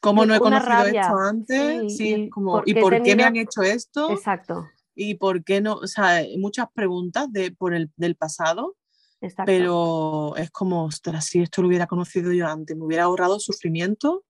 [0.00, 1.80] ¿Cómo no he conocido rabia, esto antes?
[1.80, 4.10] sí, Sí, y como, ¿y por qué me han hecho esto?
[4.12, 5.74] Exacto, ¿Y por qué no?
[5.74, 8.76] O sea, muchas preguntas de, por el, del pasado,
[9.20, 9.46] exacto.
[9.46, 14.24] pero es como, ostras, si esto lo hubiera conocido yo antes, me hubiera ahorrado sufrimiento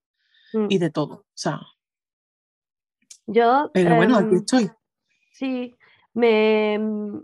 [0.55, 0.67] Mm.
[0.71, 1.13] y de todo.
[1.15, 1.61] O sea,
[3.29, 4.71] Yo, pero bueno, aquí em, estoy.
[5.33, 5.77] Sí,
[6.15, 7.19] me, mm,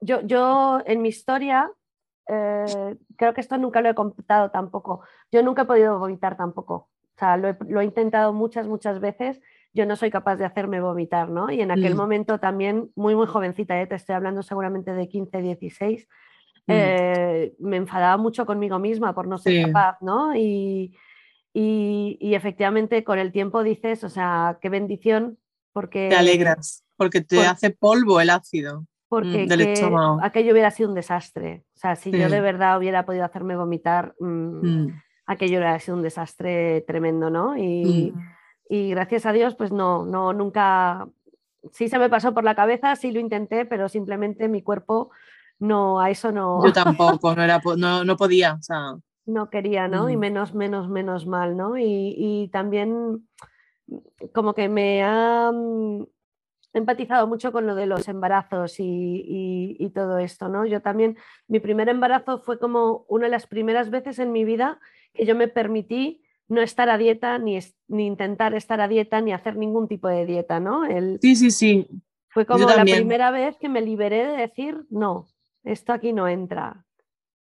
[0.00, 1.70] yo, yo en mi historia,
[2.28, 5.02] eh, creo que esto nunca lo he contado tampoco.
[5.30, 6.74] Yo nunca he podido vomitar tampoco.
[7.14, 9.40] O sea, lo he, lo he intentado muchas, muchas veces.
[9.74, 11.50] Yo no soy capaz de hacerme vomitar, ¿no?
[11.50, 11.98] Y en aquel Mm.
[11.98, 13.86] momento también, muy, muy jovencita, ¿eh?
[13.86, 16.08] te estoy hablando seguramente de 15, 16,
[16.66, 16.72] Mm.
[16.72, 19.72] eh, me enfadaba mucho conmigo misma por no ser Sí.
[19.72, 20.34] capaz, ¿no?
[20.34, 20.96] Y,
[21.58, 25.38] y, y efectivamente con el tiempo dices, o sea, qué bendición,
[25.72, 26.08] porque...
[26.10, 28.84] Te alegras, porque te por- hace polvo el ácido.
[29.08, 29.90] porque del que
[30.20, 31.64] aquello hubiera sido un desastre.
[31.74, 32.32] O sea, si yo Sí.
[32.34, 34.26] de verdad hubiera podido hacerme vomitar, mm,
[34.66, 37.56] Mm, aquello hubiera sido un desastre tremendo, ¿no?
[37.56, 38.20] Y, mm.
[38.68, 41.08] y gracias a Dios, pues no, no, nunca,
[41.72, 45.10] sí se me pasó por la cabeza, sí lo intenté, pero simplemente mi cuerpo
[45.58, 46.72] no, a eso no, Yo
[47.22, 48.54] tampoco, no, era, no, no podía.
[48.54, 50.08] O sea, no quería, ¿no?
[50.10, 50.20] Y Mm.
[50.20, 51.76] menos, menos, menos mal, ¿no?
[51.76, 53.28] Y, y también
[54.32, 56.04] como que me ha mm,
[56.72, 60.64] empatizado mucho con lo de los embarazos y, y- y todo esto, ¿no?
[60.66, 61.16] Yo también,
[61.48, 64.78] mi primer embarazo fue como una de las primeras veces en mi vida
[65.12, 69.20] que yo me permití no estar a dieta, ni, es- ni intentar estar a dieta,
[69.20, 70.84] ni hacer ningún tipo de dieta, ¿no?
[70.84, 71.88] El, sí, sí, sí.
[72.28, 75.26] fue como la primera vez que me liberé de decir, no,
[75.64, 76.85] esto aquí no entra.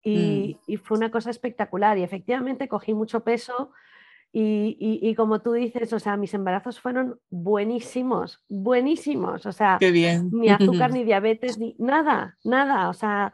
[0.03, 0.71] Y, Mm.
[0.71, 3.71] y fue una cosa espectacular y efectivamente cogí mucho peso
[4.31, 9.77] y, y- y como tú dices, o sea, mis embarazos fueron buenísimos, buenísimos, o sea,
[9.79, 10.29] Qué bien.
[10.31, 13.33] ni azúcar, ni diabetes, ni nada, nada, o sea,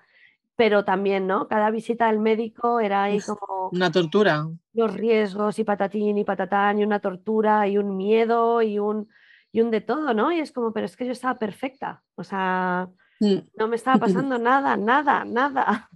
[0.56, 1.48] pero también, ¿no?
[1.50, 4.48] Cada visita al médico era ahí como Una tortura.
[4.74, 9.10] los riesgos y patatín y patatán y una tortura y un miedo y un,
[9.52, 10.32] y un de todo, ¿no?
[10.32, 12.88] Y es como, pero es que yo estaba perfecta, o sea,
[13.22, 15.90] Mm, no me estaba pasando nada, nada, nada,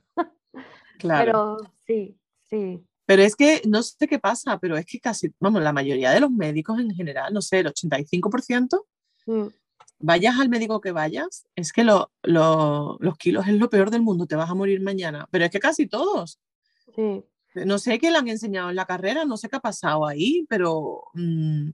[1.00, 1.58] Claro.
[1.58, 2.16] pero sí,
[2.50, 6.12] sí, Pero es que no sé qué pasa, pero es que casi, vamos, la mayoría
[6.12, 8.86] de los médicos en general, no sé, el 85%,
[9.26, 9.48] mm,
[10.00, 14.02] vayas al médico que vayas, es que lo- lo- los kilos es lo peor del
[14.04, 15.28] mundo, te vas a morir mañana.
[15.32, 16.40] Pero es que casi todos.
[16.96, 17.24] sí,
[17.66, 20.46] No sé qué le han enseñado en la carrera, no sé qué ha pasado ahí,
[20.48, 21.70] pero mm,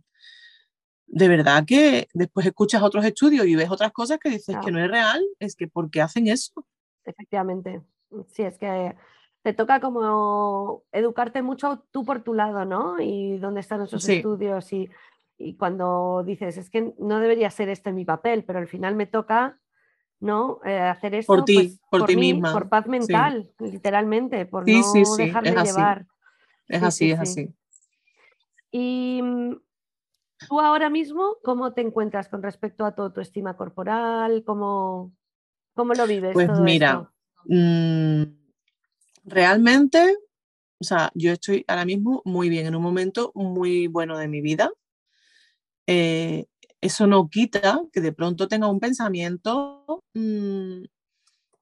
[1.07, 4.79] de verdad que después escuchas otros estudios y ves otras cosas que dices que no
[4.83, 6.53] es real, es que ¿por qué hacen eso?
[7.03, 7.81] efectivamente.
[8.31, 8.95] Sí, es que
[9.45, 12.99] te toca como educarte mucho tú por tu lado, ¿no?
[12.99, 14.13] Y dónde están esos Sí.
[14.13, 14.89] estudios y,
[15.37, 19.05] y cuando dices, es que no debería ser este mi papel, pero al final me
[19.05, 19.59] toca,
[20.19, 20.61] ¿no?
[20.65, 22.89] Eh, hacer esto Por ti, pues, por ti mí, misma, por paz sí.
[22.89, 25.67] mental, literalmente, por Sí, no sí, sí, dejarme es así.
[25.67, 26.05] llevar.
[26.67, 27.21] Es Sí, así, sí, es sí.
[27.21, 27.55] así.
[28.71, 29.55] Y mm,
[30.49, 34.43] tú ahora mismo, ¿cómo te encuentras con respecto a tu autoestima corporal?
[34.43, 35.13] ¿Cómo,
[35.75, 37.11] cómo lo vives Pues todo mira, esto?
[37.45, 38.44] mm,
[39.25, 40.17] realmente,
[40.79, 44.41] o sea, yo estoy ahora mismo muy bien, en un momento muy bueno de mi
[44.41, 44.71] vida.
[45.87, 46.45] Eh,
[46.81, 50.83] eso no quita que de pronto tenga un pensamiento mm,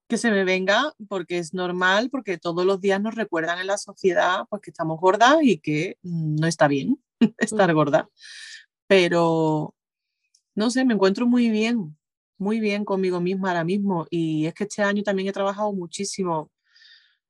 [0.08, 3.78] que se me venga porque es normal, porque todos los días nos recuerdan en la
[3.78, 7.02] sociedad pues, que estamos gordas y que no está bien
[7.40, 8.10] estar gorda.
[8.88, 9.74] Pero,
[10.56, 11.98] no sé, me encuentro muy bien,
[12.38, 14.06] muy bien conmigo misma ahora mismo.
[14.10, 16.52] Y es que este año también he trabajado muchísimo,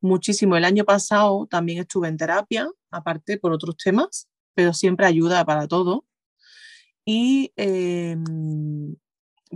[0.04, 0.56] muchísimo.
[0.56, 5.68] El año pasado también estuve en terapia, aparte por otros temas, pero siempre ayuda para
[5.68, 6.06] todo.
[7.06, 8.16] Y eh,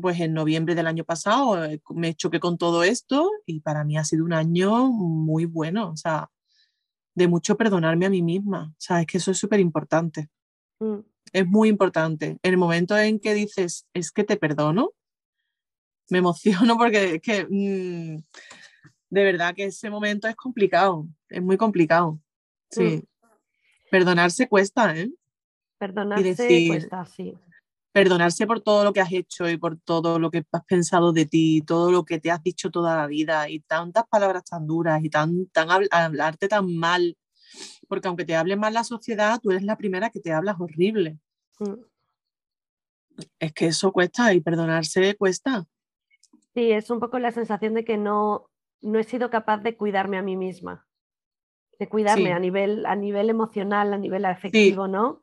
[0.01, 3.97] pues en noviembre del año pasado eh, me choqué con todo esto y para mí
[3.97, 6.29] ha sido un año muy bueno, o sea,
[7.15, 8.71] de mucho perdonarme a mí misma.
[8.71, 10.29] O sea, es que eso es súper importante.
[10.79, 10.99] Mm.
[11.33, 12.37] Es muy importante.
[12.41, 14.91] En el momento en que dices, es que te perdono,
[16.09, 18.23] me emociono porque es que mm,
[19.09, 22.19] de verdad que ese momento es complicado, es muy complicado.
[22.69, 23.03] Sí.
[23.89, 25.09] Perdonarse cuesta, ¿eh?
[25.77, 27.33] Perdonarse decir- cuesta, sí.
[27.93, 31.25] Perdonarse por todo lo que has hecho y por todo lo que has pensado de
[31.25, 35.03] ti, todo lo que te has dicho toda la vida y tantas palabras tan duras
[35.03, 37.17] y tan, tan habl- hablarte tan mal.
[37.87, 41.17] Porque aunque te hable mal la sociedad, tú eres la primera que te hablas horrible.
[41.59, 41.73] Mm.
[43.39, 45.65] Es que eso cuesta y perdonarse cuesta.
[46.53, 48.49] Sí, es un poco la sensación de que no,
[48.81, 50.85] no he sido capaz de cuidarme a mí misma,
[51.79, 52.31] de cuidarme Sí.
[52.31, 55.21] a nivel, a nivel emocional, a nivel afectivo, ¿no?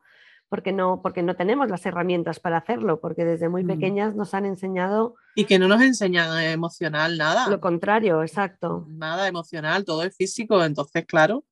[0.49, 3.67] Porque no, porque no tenemos las herramientas para hacerlo, porque desde muy Mm.
[3.67, 7.49] pequeñas nos han enseñado Y que no nos enseñan eh, emocional nada.
[7.49, 8.85] lo contrario, exacto.
[8.89, 10.63] Nada emocional, todo es físico.
[10.65, 11.45] Entonces, claro,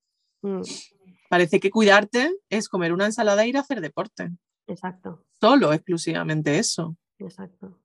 [0.42, 0.60] Mm,
[1.30, 4.30] parece que cuidarte es comer una ensalada e ir a hacer deporte.
[4.68, 6.96] exacto, Solo, exclusivamente eso.
[7.18, 7.78] exacto.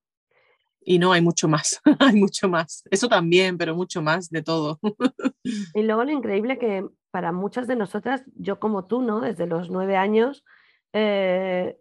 [0.89, 2.81] Y no, hay mucho más, hay mucho más.
[2.89, 4.79] Eso también, pero mucho más de todo.
[5.75, 9.19] Y luego lo increíble que para muchas de nosotras, yo como tú, ¿no?
[9.21, 10.43] Desde los nueve años,
[10.93, 11.77] eh,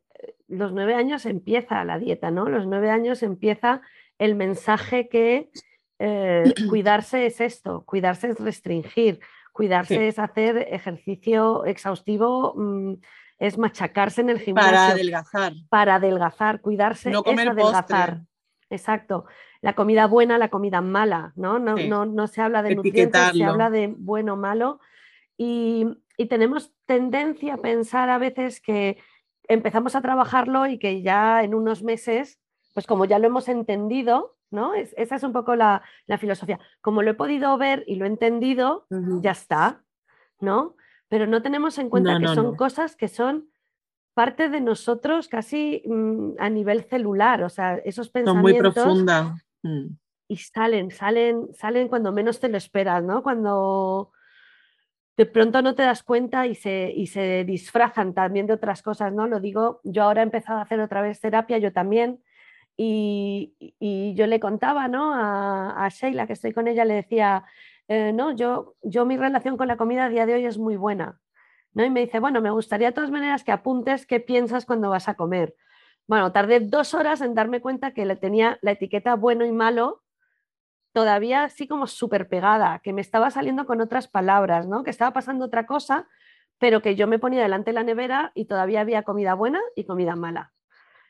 [0.49, 2.49] los nueve años empieza la dieta, ¿no?
[2.49, 3.81] Los nueve años empieza
[4.19, 5.51] el mensaje que
[6.01, 9.21] eh, cuidarse es esto, cuidarse es restringir,
[9.53, 10.01] cuidarse Sí.
[10.03, 12.95] es hacer ejercicio exhaustivo, mm,
[13.38, 15.53] es machacarse en el gimnasio Para adelgazar.
[15.69, 18.11] para adelgazar, cuidarse No es comer adelgazar.
[18.11, 18.27] postre.
[18.70, 19.26] Exacto.
[19.61, 21.59] La comida buena, la comida mala, ¿no?
[21.59, 21.88] No, Sí.
[21.88, 24.81] no, no se habla de nutrientes, se habla de bueno o malo.
[25.37, 28.98] Y, y tenemos tendencia a pensar a veces que
[29.48, 32.40] empezamos a trabajarlo y que ya en unos meses,
[32.74, 34.74] pues como ya lo hemos entendido, ¿no?
[34.74, 35.83] esa es un poco la,
[36.18, 36.59] filosofía.
[36.81, 38.87] Como lo he podido ver y lo he entendido,
[39.20, 39.83] ya está,
[40.40, 40.76] ¿no?
[41.09, 43.48] Pero no tenemos en cuenta que son cosas que son
[44.16, 48.72] parte de nosotros casi mm, a nivel celular, o sea, esos pensamientos...
[48.72, 49.46] Son muy profundas.
[49.62, 49.88] Mm.
[50.29, 53.22] Y salen, salen, salen cuando menos te lo esperas, ¿no?
[53.22, 54.12] Cuando
[55.18, 59.12] de pronto no te das cuenta y se, y se disfrazan también de otras cosas,
[59.12, 59.26] ¿no?
[59.26, 62.22] Lo digo, yo ahora he empezado a hacer otra vez terapia, yo también,
[62.74, 63.55] y,
[64.16, 65.12] yo le contaba, ¿no?
[65.14, 67.44] A, Sheila, que estoy con ella, le decía,
[67.87, 70.76] eh, no, yo, yo mi relación con la comida a día de hoy es muy
[70.76, 71.20] buena,
[71.76, 71.84] ¿no?
[71.84, 75.10] Y me dice, bueno, me gustaría de todas maneras que apuntes qué piensas cuando vas
[75.10, 75.54] a comer.
[76.06, 80.02] Bueno, tardé dos horas en darme cuenta que le tenía la etiqueta bueno y malo
[80.94, 84.84] todavía así como súper pegada, que me estaba saliendo con otras palabras, ¿no?
[84.84, 86.08] Que estaba pasando otra cosa,
[86.58, 89.84] pero que yo me ponía delante de la nevera y todavía había comida buena y
[89.84, 90.54] comida mala,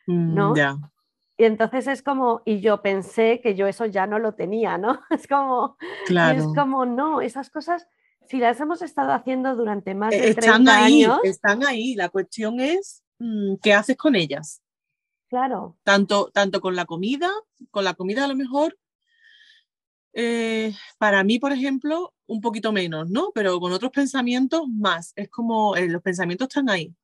[0.09, 0.55] ¿no?
[0.55, 0.91] Mm.
[1.39, 4.99] Y entonces es como, y yo pensé que yo eso ya no lo tenía, ¿no?
[5.11, 5.77] Es como,
[6.07, 6.37] claro.
[6.37, 7.87] es como, no, esas cosas,
[8.29, 11.21] si las hemos estado haciendo durante más de están 30 ahí, años.
[11.25, 14.63] Están ahí, la cuestión es, mm, ¿qué haces con ellas?
[15.29, 15.77] Claro.
[15.83, 17.31] Tanto, tanto con la comida,
[17.71, 18.77] con la comida a lo mejor
[20.19, 23.33] eh, para mí, por ejemplo, un poquito menos, ¿no?
[23.35, 25.13] Pero con otros pensamientos más.
[25.15, 26.95] Es como eh, los pensamientos están ahí.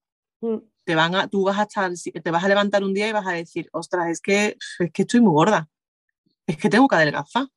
[0.41, 0.57] Mm.
[0.85, 3.27] Te van a, tú vas a estar, te vas a levantar un día y vas
[3.27, 5.69] a decir, ostras, es que, es que estoy muy gorda.
[6.47, 7.49] Es que tengo que adelgazar.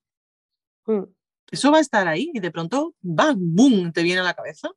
[0.87, 1.03] Mm.
[1.51, 3.37] Eso va a estar ahí y de pronto, ¡bam!
[3.39, 3.91] ¡boom!
[3.93, 4.69] te viene a la cabeza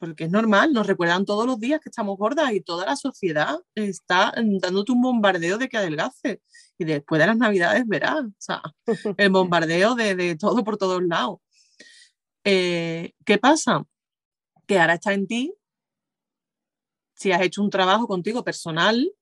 [0.00, 3.60] porque es normal, nos recuerdan todos los días que estamos gordas y toda la sociedad
[3.74, 6.38] está dándote un bombardeo de que adelgaces.
[6.78, 8.62] Y después de las navidades verás, o sea,
[9.18, 11.40] el bombardeo de, todo por todos lados.
[12.44, 13.84] Eh, ¿Qué pasa?
[14.66, 15.54] Que ahora está en ti,
[17.12, 19.12] si has hecho un trabajo contigo personal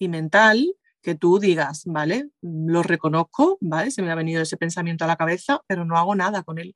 [0.00, 5.04] y mental, que tú digas, vale, lo reconozco, vale, se me ha venido ese pensamiento
[5.04, 6.74] a la cabeza, pero no hago nada con él.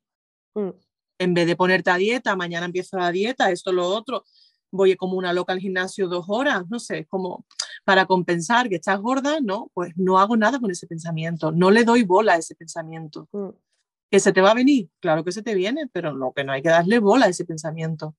[0.55, 0.71] Mm
[1.19, 4.25] en vez de ponerte a dieta, mañana empiezo la dieta, esto, lo otro,
[4.71, 7.45] voy como una loca al gimnasio dos horas, no sé, como
[7.85, 11.85] para compensar que estás gorda, no, pues no hago nada con ese pensamiento, no le
[11.85, 13.29] doy bola a ese pensamiento.
[13.33, 13.49] Mm.
[14.11, 14.89] ¿Que se te va a venir?
[15.01, 17.45] Claro que se te viene, pero no, que no hay que darle bola a ese
[17.45, 18.15] pensamiento.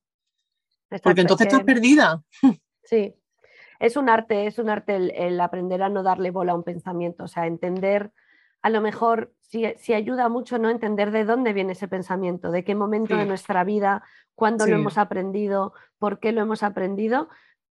[1.02, 2.24] porque entonces estás perdida.
[2.84, 3.13] Sí,
[3.80, 4.96] es un arte, es un arte
[5.28, 8.12] el aprender a no darle bola a un pensamiento, o sea, entender
[8.62, 12.76] a lo mejor si, ayuda mucho no entender de dónde viene ese pensamiento, de qué
[12.76, 14.04] momento de nuestra vida,
[14.36, 17.30] cuándo lo hemos aprendido, por qué lo hemos aprendido,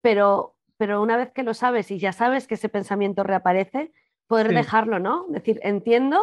[0.02, 3.94] pero, pero una vez que lo sabes y ya sabes que ese pensamiento reaparece,
[4.28, 5.26] poder dejarlo, ¿no?
[5.30, 6.20] Decir, entiendo,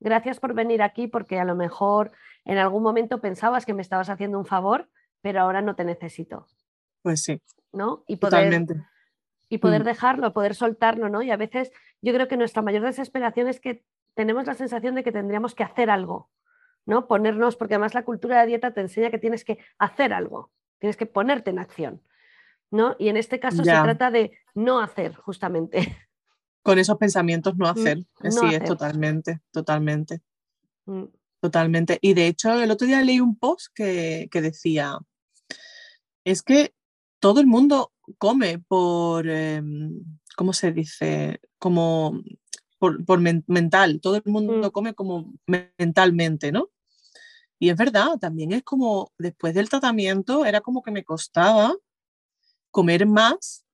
[0.00, 2.12] gracias por venir aquí porque a lo mejor
[2.44, 4.90] en algún momento pensabas que me estabas haciendo un favor,
[5.22, 6.46] pero ahora no te necesito.
[7.02, 7.40] Pues sí.
[7.72, 8.04] ¿No?
[8.06, 8.64] Y poder,
[9.48, 9.86] Y poder mm.
[9.86, 11.22] dejarlo, poder soltarlo, ¿no?
[11.22, 13.84] Y a veces yo creo que nuestra mayor desesperación es que
[14.14, 16.30] tenemos la sensación de que tendríamos que hacer algo,
[16.84, 17.06] ¿no?
[17.06, 20.96] Ponernos, porque además la cultura de dieta te enseña que tienes que hacer algo, tienes
[20.96, 22.02] que ponerte en acción,
[22.70, 22.96] ¿no?
[22.98, 25.78] Y en este caso se trata de no hacer, justamente.
[26.62, 27.98] Con esos pensamientos no mm, hacer,
[28.30, 30.20] sí, es totalmente, totalmente.
[30.84, 31.04] Mm.
[31.40, 31.98] Totalmente.
[32.00, 34.98] Y de hecho, el otro día leí un post que, decía,
[36.24, 36.74] es que
[37.20, 40.04] todo el mundo come por, em,
[40.36, 41.40] ¿cómo se dice?
[41.58, 42.20] Como
[42.78, 44.70] por, mental, todo el mundo mm.
[44.70, 45.34] come como
[45.76, 46.70] mentalmente, ¿no?
[47.58, 51.74] Y es verdad, también es como después del tratamiento era como que me costaba
[52.70, 53.64] comer más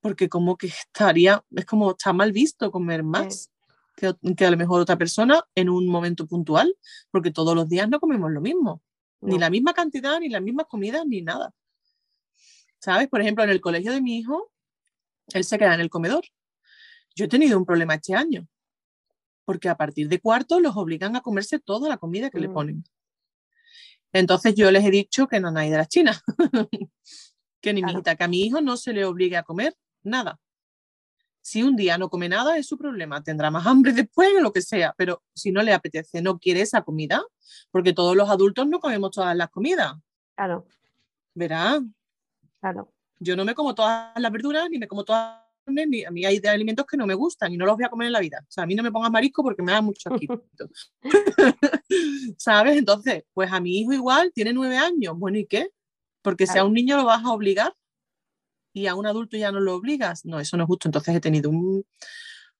[0.00, 3.50] porque como que estaría, es como está mal visto comer más
[3.96, 6.76] que, que, a lo mejor otra persona en un momento puntual,
[7.10, 8.82] porque todos los días no comemos lo mismo,
[9.20, 11.52] ni la misma cantidad, ni las mismas comidas, ni nada.
[12.80, 13.08] ¿Sabes?
[13.08, 14.52] Por ejemplo, en el colegio de mi hijo,
[15.32, 16.24] él se queda en el comedor
[17.16, 18.46] yo he tenido un problema este año,
[19.44, 22.52] porque a partir de cuarto los obligan a comerse toda la comida que le mm.
[22.52, 22.84] ponen.
[24.12, 26.20] Entonces yo les he dicho que no hay de la China,
[27.60, 30.38] que ni mi hijita, que a mi hijo no se le obligue a comer nada.
[31.40, 34.52] Si un día no come nada es su problema, tendrá más hambre después o lo
[34.52, 37.24] que sea, pero si no le apetece, no quiere esa comida,
[37.70, 39.94] porque todos los adultos no comemos todas las comidas.
[40.34, 40.66] Claro.
[41.34, 41.80] Verá.
[42.72, 42.92] Claro.
[43.18, 46.48] Yo no me como todas las verduras ni me como todas a mí hay de
[46.48, 48.38] alimentos que no me gustan y no los voy a comer en la vida.
[48.42, 50.44] O sea, a mí no me pongas marisco porque me da mucho asquito.
[52.38, 52.76] ¿Sabes?
[52.76, 55.18] Entonces, pues a mi hijo igual tiene nueve años.
[55.18, 55.70] Bueno, ¿y qué?
[56.22, 57.74] Porque si a un niño lo vas a obligar
[58.72, 60.24] y a un adulto ya no lo obligas.
[60.24, 60.86] No, eso no es justo.
[60.86, 61.84] Entonces he tenido un,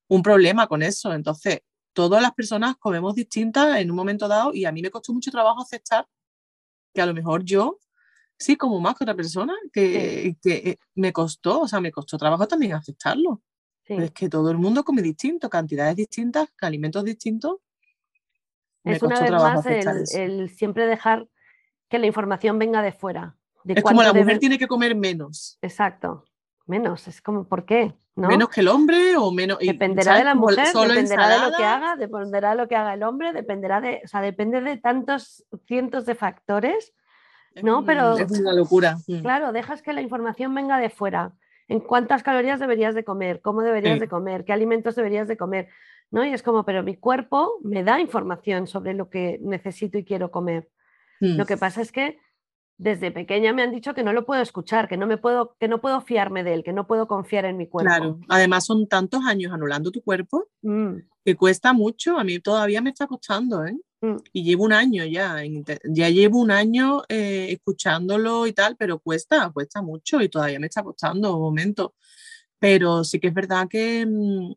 [0.09, 1.13] un problema con eso.
[1.13, 1.61] Entonces,
[1.93, 5.31] todas las personas comemos distintas en un momento dado y a mí me costó mucho
[5.31, 6.05] trabajo aceptar
[6.93, 7.79] que a lo mejor yo
[8.37, 12.17] sí, como más que otra persona, que, que, eh, me costó, o sea, me costó
[12.17, 13.41] trabajo también aceptarlo.
[13.83, 13.93] sí.
[13.95, 17.57] Pero es que todo el mundo come distinto, cantidades distintas, alimentos distintos.
[18.83, 21.27] Me Es una vez más el, el siempre dejar
[21.89, 23.35] que la información venga de fuera.
[23.63, 25.57] De Es como la mujer tiene que comer menos.
[25.61, 26.25] Exacto.
[26.65, 27.93] Menos, es como, ¿por qué?
[28.15, 28.27] ¿No?
[28.27, 29.57] Menos que el hombre o menos.
[29.59, 30.19] Dependerá ¿sabes?
[30.19, 31.81] de la mujer, solo dependerá de lo que ensaladas.
[31.81, 35.45] haga, dependerá de lo que haga el hombre, dependerá de, o sea, depende de tantos
[35.65, 36.93] cientos de factores.
[37.63, 38.97] No, pero- Es una locura.
[39.07, 39.19] Mm.
[39.21, 41.33] Claro, dejas que la información venga de fuera.
[41.67, 43.41] ¿En cuántas calorías deberías de comer?
[43.41, 43.99] ¿Cómo deberías Sí.
[44.01, 44.45] de comer?
[44.45, 45.67] ¿Qué alimentos deberías de comer?
[46.11, 46.23] ¿No?
[46.25, 50.31] Y es como, pero mi cuerpo me da información sobre lo que necesito y quiero
[50.31, 50.69] comer.
[51.19, 51.35] Mm.
[51.37, 52.19] Lo que pasa es que
[52.77, 55.67] desde pequeña me han dicho que no lo puedo escuchar, que no me puedo, que
[55.67, 57.89] no puedo fiarme de él, que no puedo confiar en mi cuerpo.
[57.89, 58.19] Claro.
[58.29, 62.17] Además, son tantos años anulando tu cuerpo Mm, que cuesta mucho.
[62.19, 63.75] A mí todavía me está costando, ¿eh?
[64.01, 64.15] Mm.
[64.33, 65.37] Y llevo un año ya,
[65.85, 70.67] ya llevo un año eh, escuchándolo y tal, pero cuesta, cuesta mucho y todavía me
[70.67, 71.95] está costando un momento.
[72.59, 74.53] Pero sí que es verdad que, mm,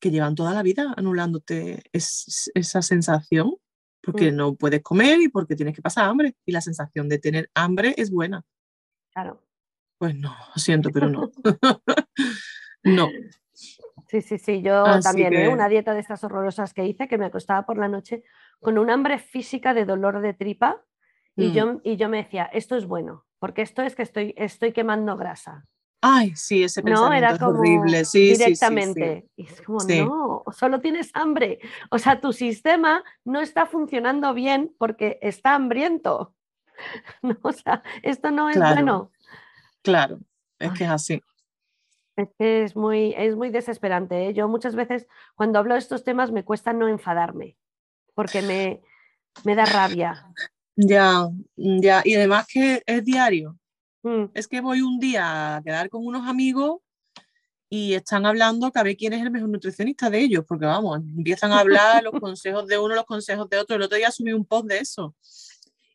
[0.00, 3.54] que llevan toda la vida anulándote es- esa sensación,
[4.02, 4.36] porque Mm.
[4.36, 6.36] no puedes comer y porque tienes que pasar hambre.
[6.46, 8.44] Y la sensación de tener hambre es buena.
[9.12, 9.42] Claro.
[9.98, 11.30] Pues no, lo siento, pero no.
[12.84, 13.08] no.
[14.10, 15.48] Sí, sí, sí, yo Así también, ¿eh?
[15.48, 18.24] Una dieta de estas horrorosas que hice, que me acostaba por la noche
[18.58, 20.82] con un hambre física de dolor de tripa
[21.36, 21.52] y, Mm.
[21.52, 25.16] yo, y yo me decía, esto es bueno, porque esto es que estoy, estoy quemando
[25.16, 25.64] grasa.
[26.02, 28.04] Ay, sí, ese No, pensamiento era es como horrible.
[28.04, 28.38] Sí, sí, sí, sí.
[28.44, 29.28] directamente.
[29.36, 31.60] Y es como, no, solo tienes hambre.
[31.90, 36.34] O sea, tu sistema no está funcionando bien porque está hambriento.
[37.22, 38.74] No, o sea, esto no es Claro.
[38.74, 39.10] bueno.
[39.82, 40.18] Claro,
[40.58, 41.22] es que es así.
[42.16, 44.28] Es que es muy, es muy desesperante.
[44.28, 44.34] ¿eh?
[44.34, 47.56] Yo muchas veces cuando hablo de estos temas me cuesta no enfadarme,
[48.14, 48.82] porque me,
[49.44, 50.26] me da rabia.
[50.76, 52.02] Ya, ya.
[52.04, 53.58] Y además que es diario.
[54.02, 56.80] Mm, Es que voy un día a quedar con unos amigos
[57.68, 60.98] y están hablando que a ver quién es el mejor nutricionista de ellos, porque vamos,
[61.16, 63.76] empiezan a hablar los consejos de uno, los consejos de otro.
[63.76, 65.14] El otro día subí un post de eso.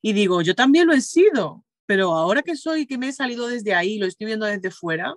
[0.02, 3.48] Y digo, yo también lo he sido, pero ahora que soy, que me he salido
[3.48, 5.16] desde ahí, lo estoy viendo desde fuera,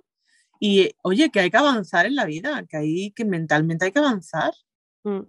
[0.59, 3.99] y oye, que hay que avanzar en la vida, que hay que mentalmente hay que
[3.99, 4.53] avanzar.
[5.03, 5.21] mm,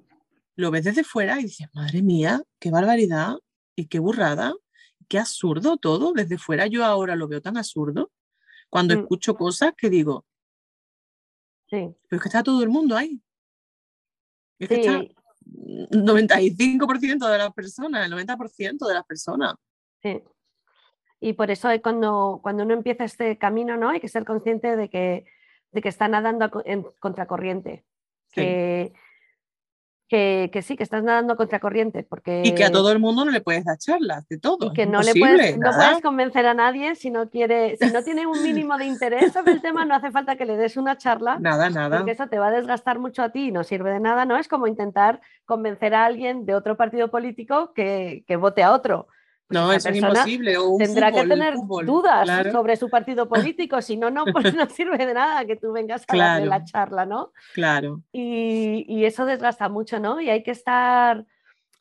[0.57, 3.37] Lo ves desde fuera y dices, madre mía, qué barbaridad
[3.77, 4.53] y qué burrada,
[5.09, 6.13] qué absurdo todo.
[6.13, 8.11] Desde fuera yo ahora lo veo tan absurdo
[8.69, 9.01] cuando Mm.
[9.01, 10.27] escucho cosas que digo,
[11.71, 13.23] sí, pero es que está todo el mundo ahí.
[14.59, 15.15] Es que está sí,
[15.91, 19.55] 95% de las personas, el 90% de las personas.
[20.03, 20.21] sí.
[21.21, 23.91] Y por eso cuando, cuando uno empieza este camino, ¿no?
[23.91, 25.27] Hay que ser consciente de que,
[25.71, 27.85] de que está nadando en contracorriente.
[28.29, 28.41] Sí.
[28.41, 28.93] Que,
[30.09, 32.03] que, que sí, que estás nadando a contracorriente.
[32.03, 32.43] Porque...
[32.45, 34.67] Y que a todo el mundo no le puedes dar charlas de todo.
[34.67, 38.03] y que no le puedes, no puedes convencer a nadie si no quiere, si no
[38.03, 40.97] tiene un mínimo de interés sobre el tema, no hace falta que le des una
[40.97, 41.99] charla, Nada, nada.
[41.99, 44.37] porque eso te va a desgastar mucho a ti y no sirve de nada, ¿no?
[44.37, 49.07] Es como intentar convencer a alguien de otro partido político que, que vote a otro.
[49.51, 50.57] Pues No, es imposible.
[50.59, 54.09] O un Tendrá fútbol, que tener fútbol, dudas claro, sobre su partido político, si no,
[54.11, 57.33] no, pues no sirve de nada que tú vengas a darle la charla, ¿no?
[57.53, 58.01] Claro.
[58.13, 60.21] Y, y eso desgasta mucho, ¿no?
[60.21, 61.27] Y hay que estar,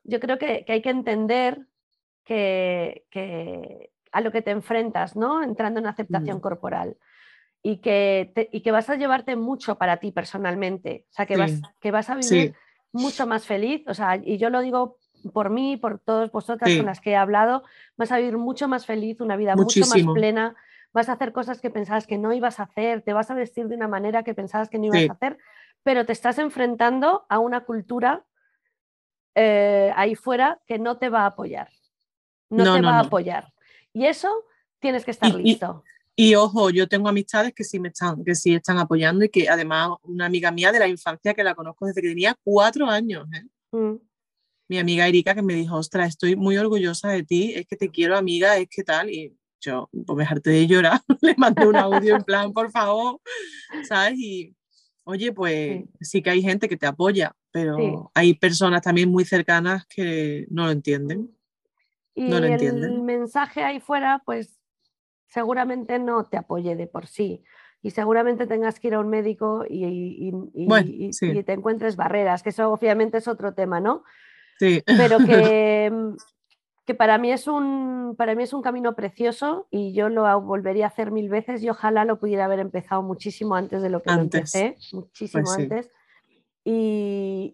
[0.03, 1.67] yo creo que, que hay que entender
[2.23, 5.43] que, que a lo que te enfrentas, ¿no?
[5.43, 6.41] Entrando en aceptación Mm.
[6.41, 6.97] corporal.
[7.61, 11.05] Y que, te- y que vas a llevarte mucho para ti personalmente.
[11.09, 12.53] O sea, que, vas, que vas a vivir Sí,
[12.93, 13.83] mucho más feliz.
[13.87, 14.97] O sea, y yo lo digo
[15.33, 16.77] por mí, por todas vosotras Sí.
[16.77, 17.63] con las que he hablado,
[17.97, 20.55] vas a vivir mucho más feliz, una vida mucho más plena.
[20.93, 23.67] Vas a hacer cosas que pensabas que no ibas a hacer, te vas a vestir
[23.67, 25.07] de una manera que pensabas que no ibas Sí.
[25.09, 25.37] a hacer,
[25.83, 28.25] pero te estás enfrentando a una cultura
[29.35, 31.69] eh, ahí fuera que no te va a apoyar.
[32.49, 33.53] No, No, te no, va a apoyar.
[33.93, 34.45] Y eso
[34.79, 35.83] tienes que estar Y- y- listo.
[36.15, 39.47] Y ojo, yo tengo amistades que sí me están, que sí están apoyando y que
[39.47, 43.25] además una amiga mía de la infancia que la conozco desde que tenía cuatro años,
[43.33, 43.45] ¿eh?
[43.71, 43.95] Mm,
[44.69, 47.89] mi amiga Erika que me dijo, ostras, estoy muy orgullosa de ti, es que te
[47.89, 52.15] quiero amiga, es que tal, y yo, por dejarte de llorar, le mandé un audio
[52.15, 53.19] en plan, por favor,
[53.83, 54.13] ¿sabes?
[54.17, 54.55] Y
[55.03, 57.93] oye, pues sí, que hay gente que te apoya, pero Sí.
[58.13, 61.35] hay personas también muy cercanas que no lo entienden.
[62.13, 63.05] Y No lo el entienden.
[63.05, 64.59] mensaje ahí fuera, pues
[65.27, 67.43] seguramente no te apoye de por sí.
[67.81, 71.27] Y seguramente tengas que ir a un médico y, y- y- Bueno, sí.
[71.31, 74.03] y te encuentres barreras, que eso obviamente es otro tema, ¿no?
[74.59, 75.89] Sí, Pero que,
[76.85, 80.85] que para, mí es un, para mí es un camino precioso y yo lo volvería
[80.85, 84.09] a hacer mil veces y ojalá lo pudiera haber empezado muchísimo antes de lo que
[84.11, 84.53] lo Antes.
[84.55, 85.61] empecé, muchísimo Pues sí.
[85.63, 85.89] antes.
[86.65, 87.51] Y,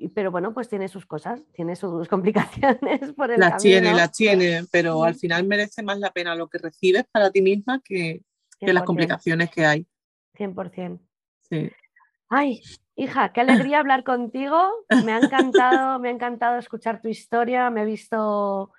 [0.00, 2.08] y- pero bueno, pues tiene sus cosas, tiene sus
[2.82, 3.62] complicaciones por el las camino.
[3.62, 7.40] tiene, las tiene, pero al final merece más la pena lo que recibes para ti
[7.40, 8.22] misma que,
[8.58, 9.86] que las 100%, complicaciones que hay.
[10.36, 10.98] 100%.
[11.48, 11.70] Sí.
[12.34, 12.62] Ay,
[12.96, 14.58] hija, qué alegría hablar contigo.
[15.04, 17.68] Me ha encantado, me ha encantado escuchar tu historia.
[17.68, 18.72] Me he visto,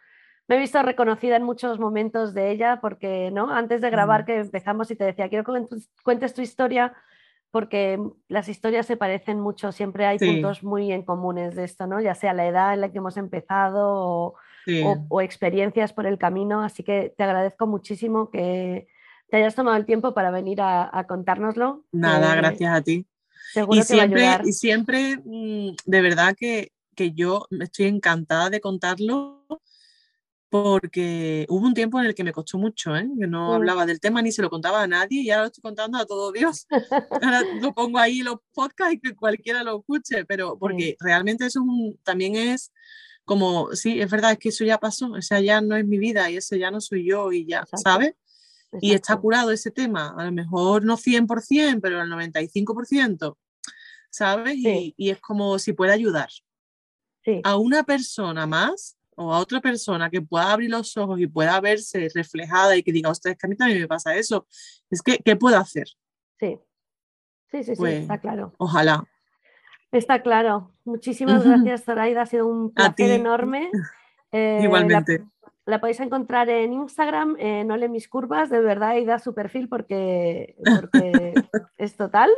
[0.47, 3.54] me he visto reconocida en muchos momentos de ella, porque ¿no?
[3.54, 5.68] antes de grabar que empezamos y te decía, quiero que
[6.04, 6.95] cuentes tu historia,
[7.51, 12.01] porque las historias se parecen mucho, siempre hay puntos muy en comunes de esto, ¿no?
[12.01, 14.34] Ya sea la edad en la que hemos empezado
[15.12, 16.64] o, experiencias por el camino.
[16.64, 18.88] Así que te agradezco muchísimo que
[19.30, 21.84] te hayas tomado el tiempo para venir a, contárnoslo.
[21.91, 23.06] Nada, gracias a ti.
[23.52, 29.46] Seguro y siempre, Y siempre, mm, de verdad que, que yo estoy encantada de contarlo
[30.54, 33.10] porque hubo un tiempo en el que me costó mucho, ¿eh?
[33.20, 35.64] que no hablaba del tema ni se lo contaba a nadie y ahora lo estoy
[35.64, 36.68] contando a todo Dios.
[37.24, 41.62] Ahora lo pongo ahí los podcasts y que cualquiera lo escuche, pero porque realmente eso
[42.04, 42.72] también es
[43.26, 45.98] como, sí, es verdad, es que eso ya pasó, o sea, ya no es mi
[45.98, 48.14] vida y ese ya no soy yo y ya, ¿sabes?
[48.82, 53.38] Y está curado ese tema, a lo mejor no 100%, pero el 95%,
[54.09, 54.55] ¿sabes?
[54.55, 56.30] Y, y, es como si puede ayudar
[57.43, 61.59] a una persona más o a otra persona que pueda abrir los ojos y pueda
[61.61, 64.47] verse reflejada y que diga, ustedes que a mí también me pasa eso,
[64.89, 65.88] es que, ¿qué puedo hacer?
[66.39, 66.59] Sí,
[67.51, 68.53] sí, sí, pues, está claro.
[68.57, 69.07] Ojalá.
[69.91, 70.71] Está claro.
[70.86, 72.24] Muchísimas gracias, Zoraida.
[72.24, 73.69] Ha sido un placer enorme.
[74.36, 75.19] Eh, Igualmente.
[75.19, 75.32] La,
[75.66, 78.49] podéis encontrar en Instagram, en Ole Mis Curvas.
[78.49, 81.34] De verdad, y da su perfil porque, porque
[81.78, 82.30] es total.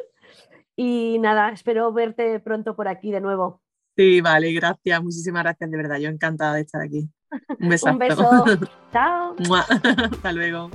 [0.75, 3.61] Y nada, espero verte pronto por aquí de nuevo.
[3.95, 7.09] Sí, vale, gracias, muchísimas gracias, de verdad, yo encantada de estar aquí.
[7.59, 7.89] Un beso.
[7.91, 8.29] Un beso.
[8.91, 9.35] Chao.
[10.11, 10.69] Hasta luego.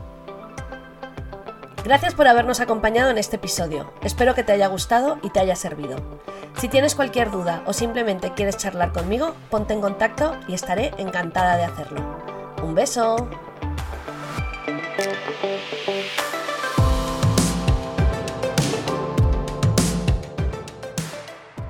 [1.85, 3.93] Gracias por habernos acompañado en este episodio.
[4.03, 5.97] Espero que te haya gustado y te haya servido.
[6.57, 11.57] Si tienes cualquier duda o simplemente quieres charlar conmigo, ponte en contacto y estaré encantada
[11.57, 12.40] de hacerlo.
[12.63, 13.17] Un beso.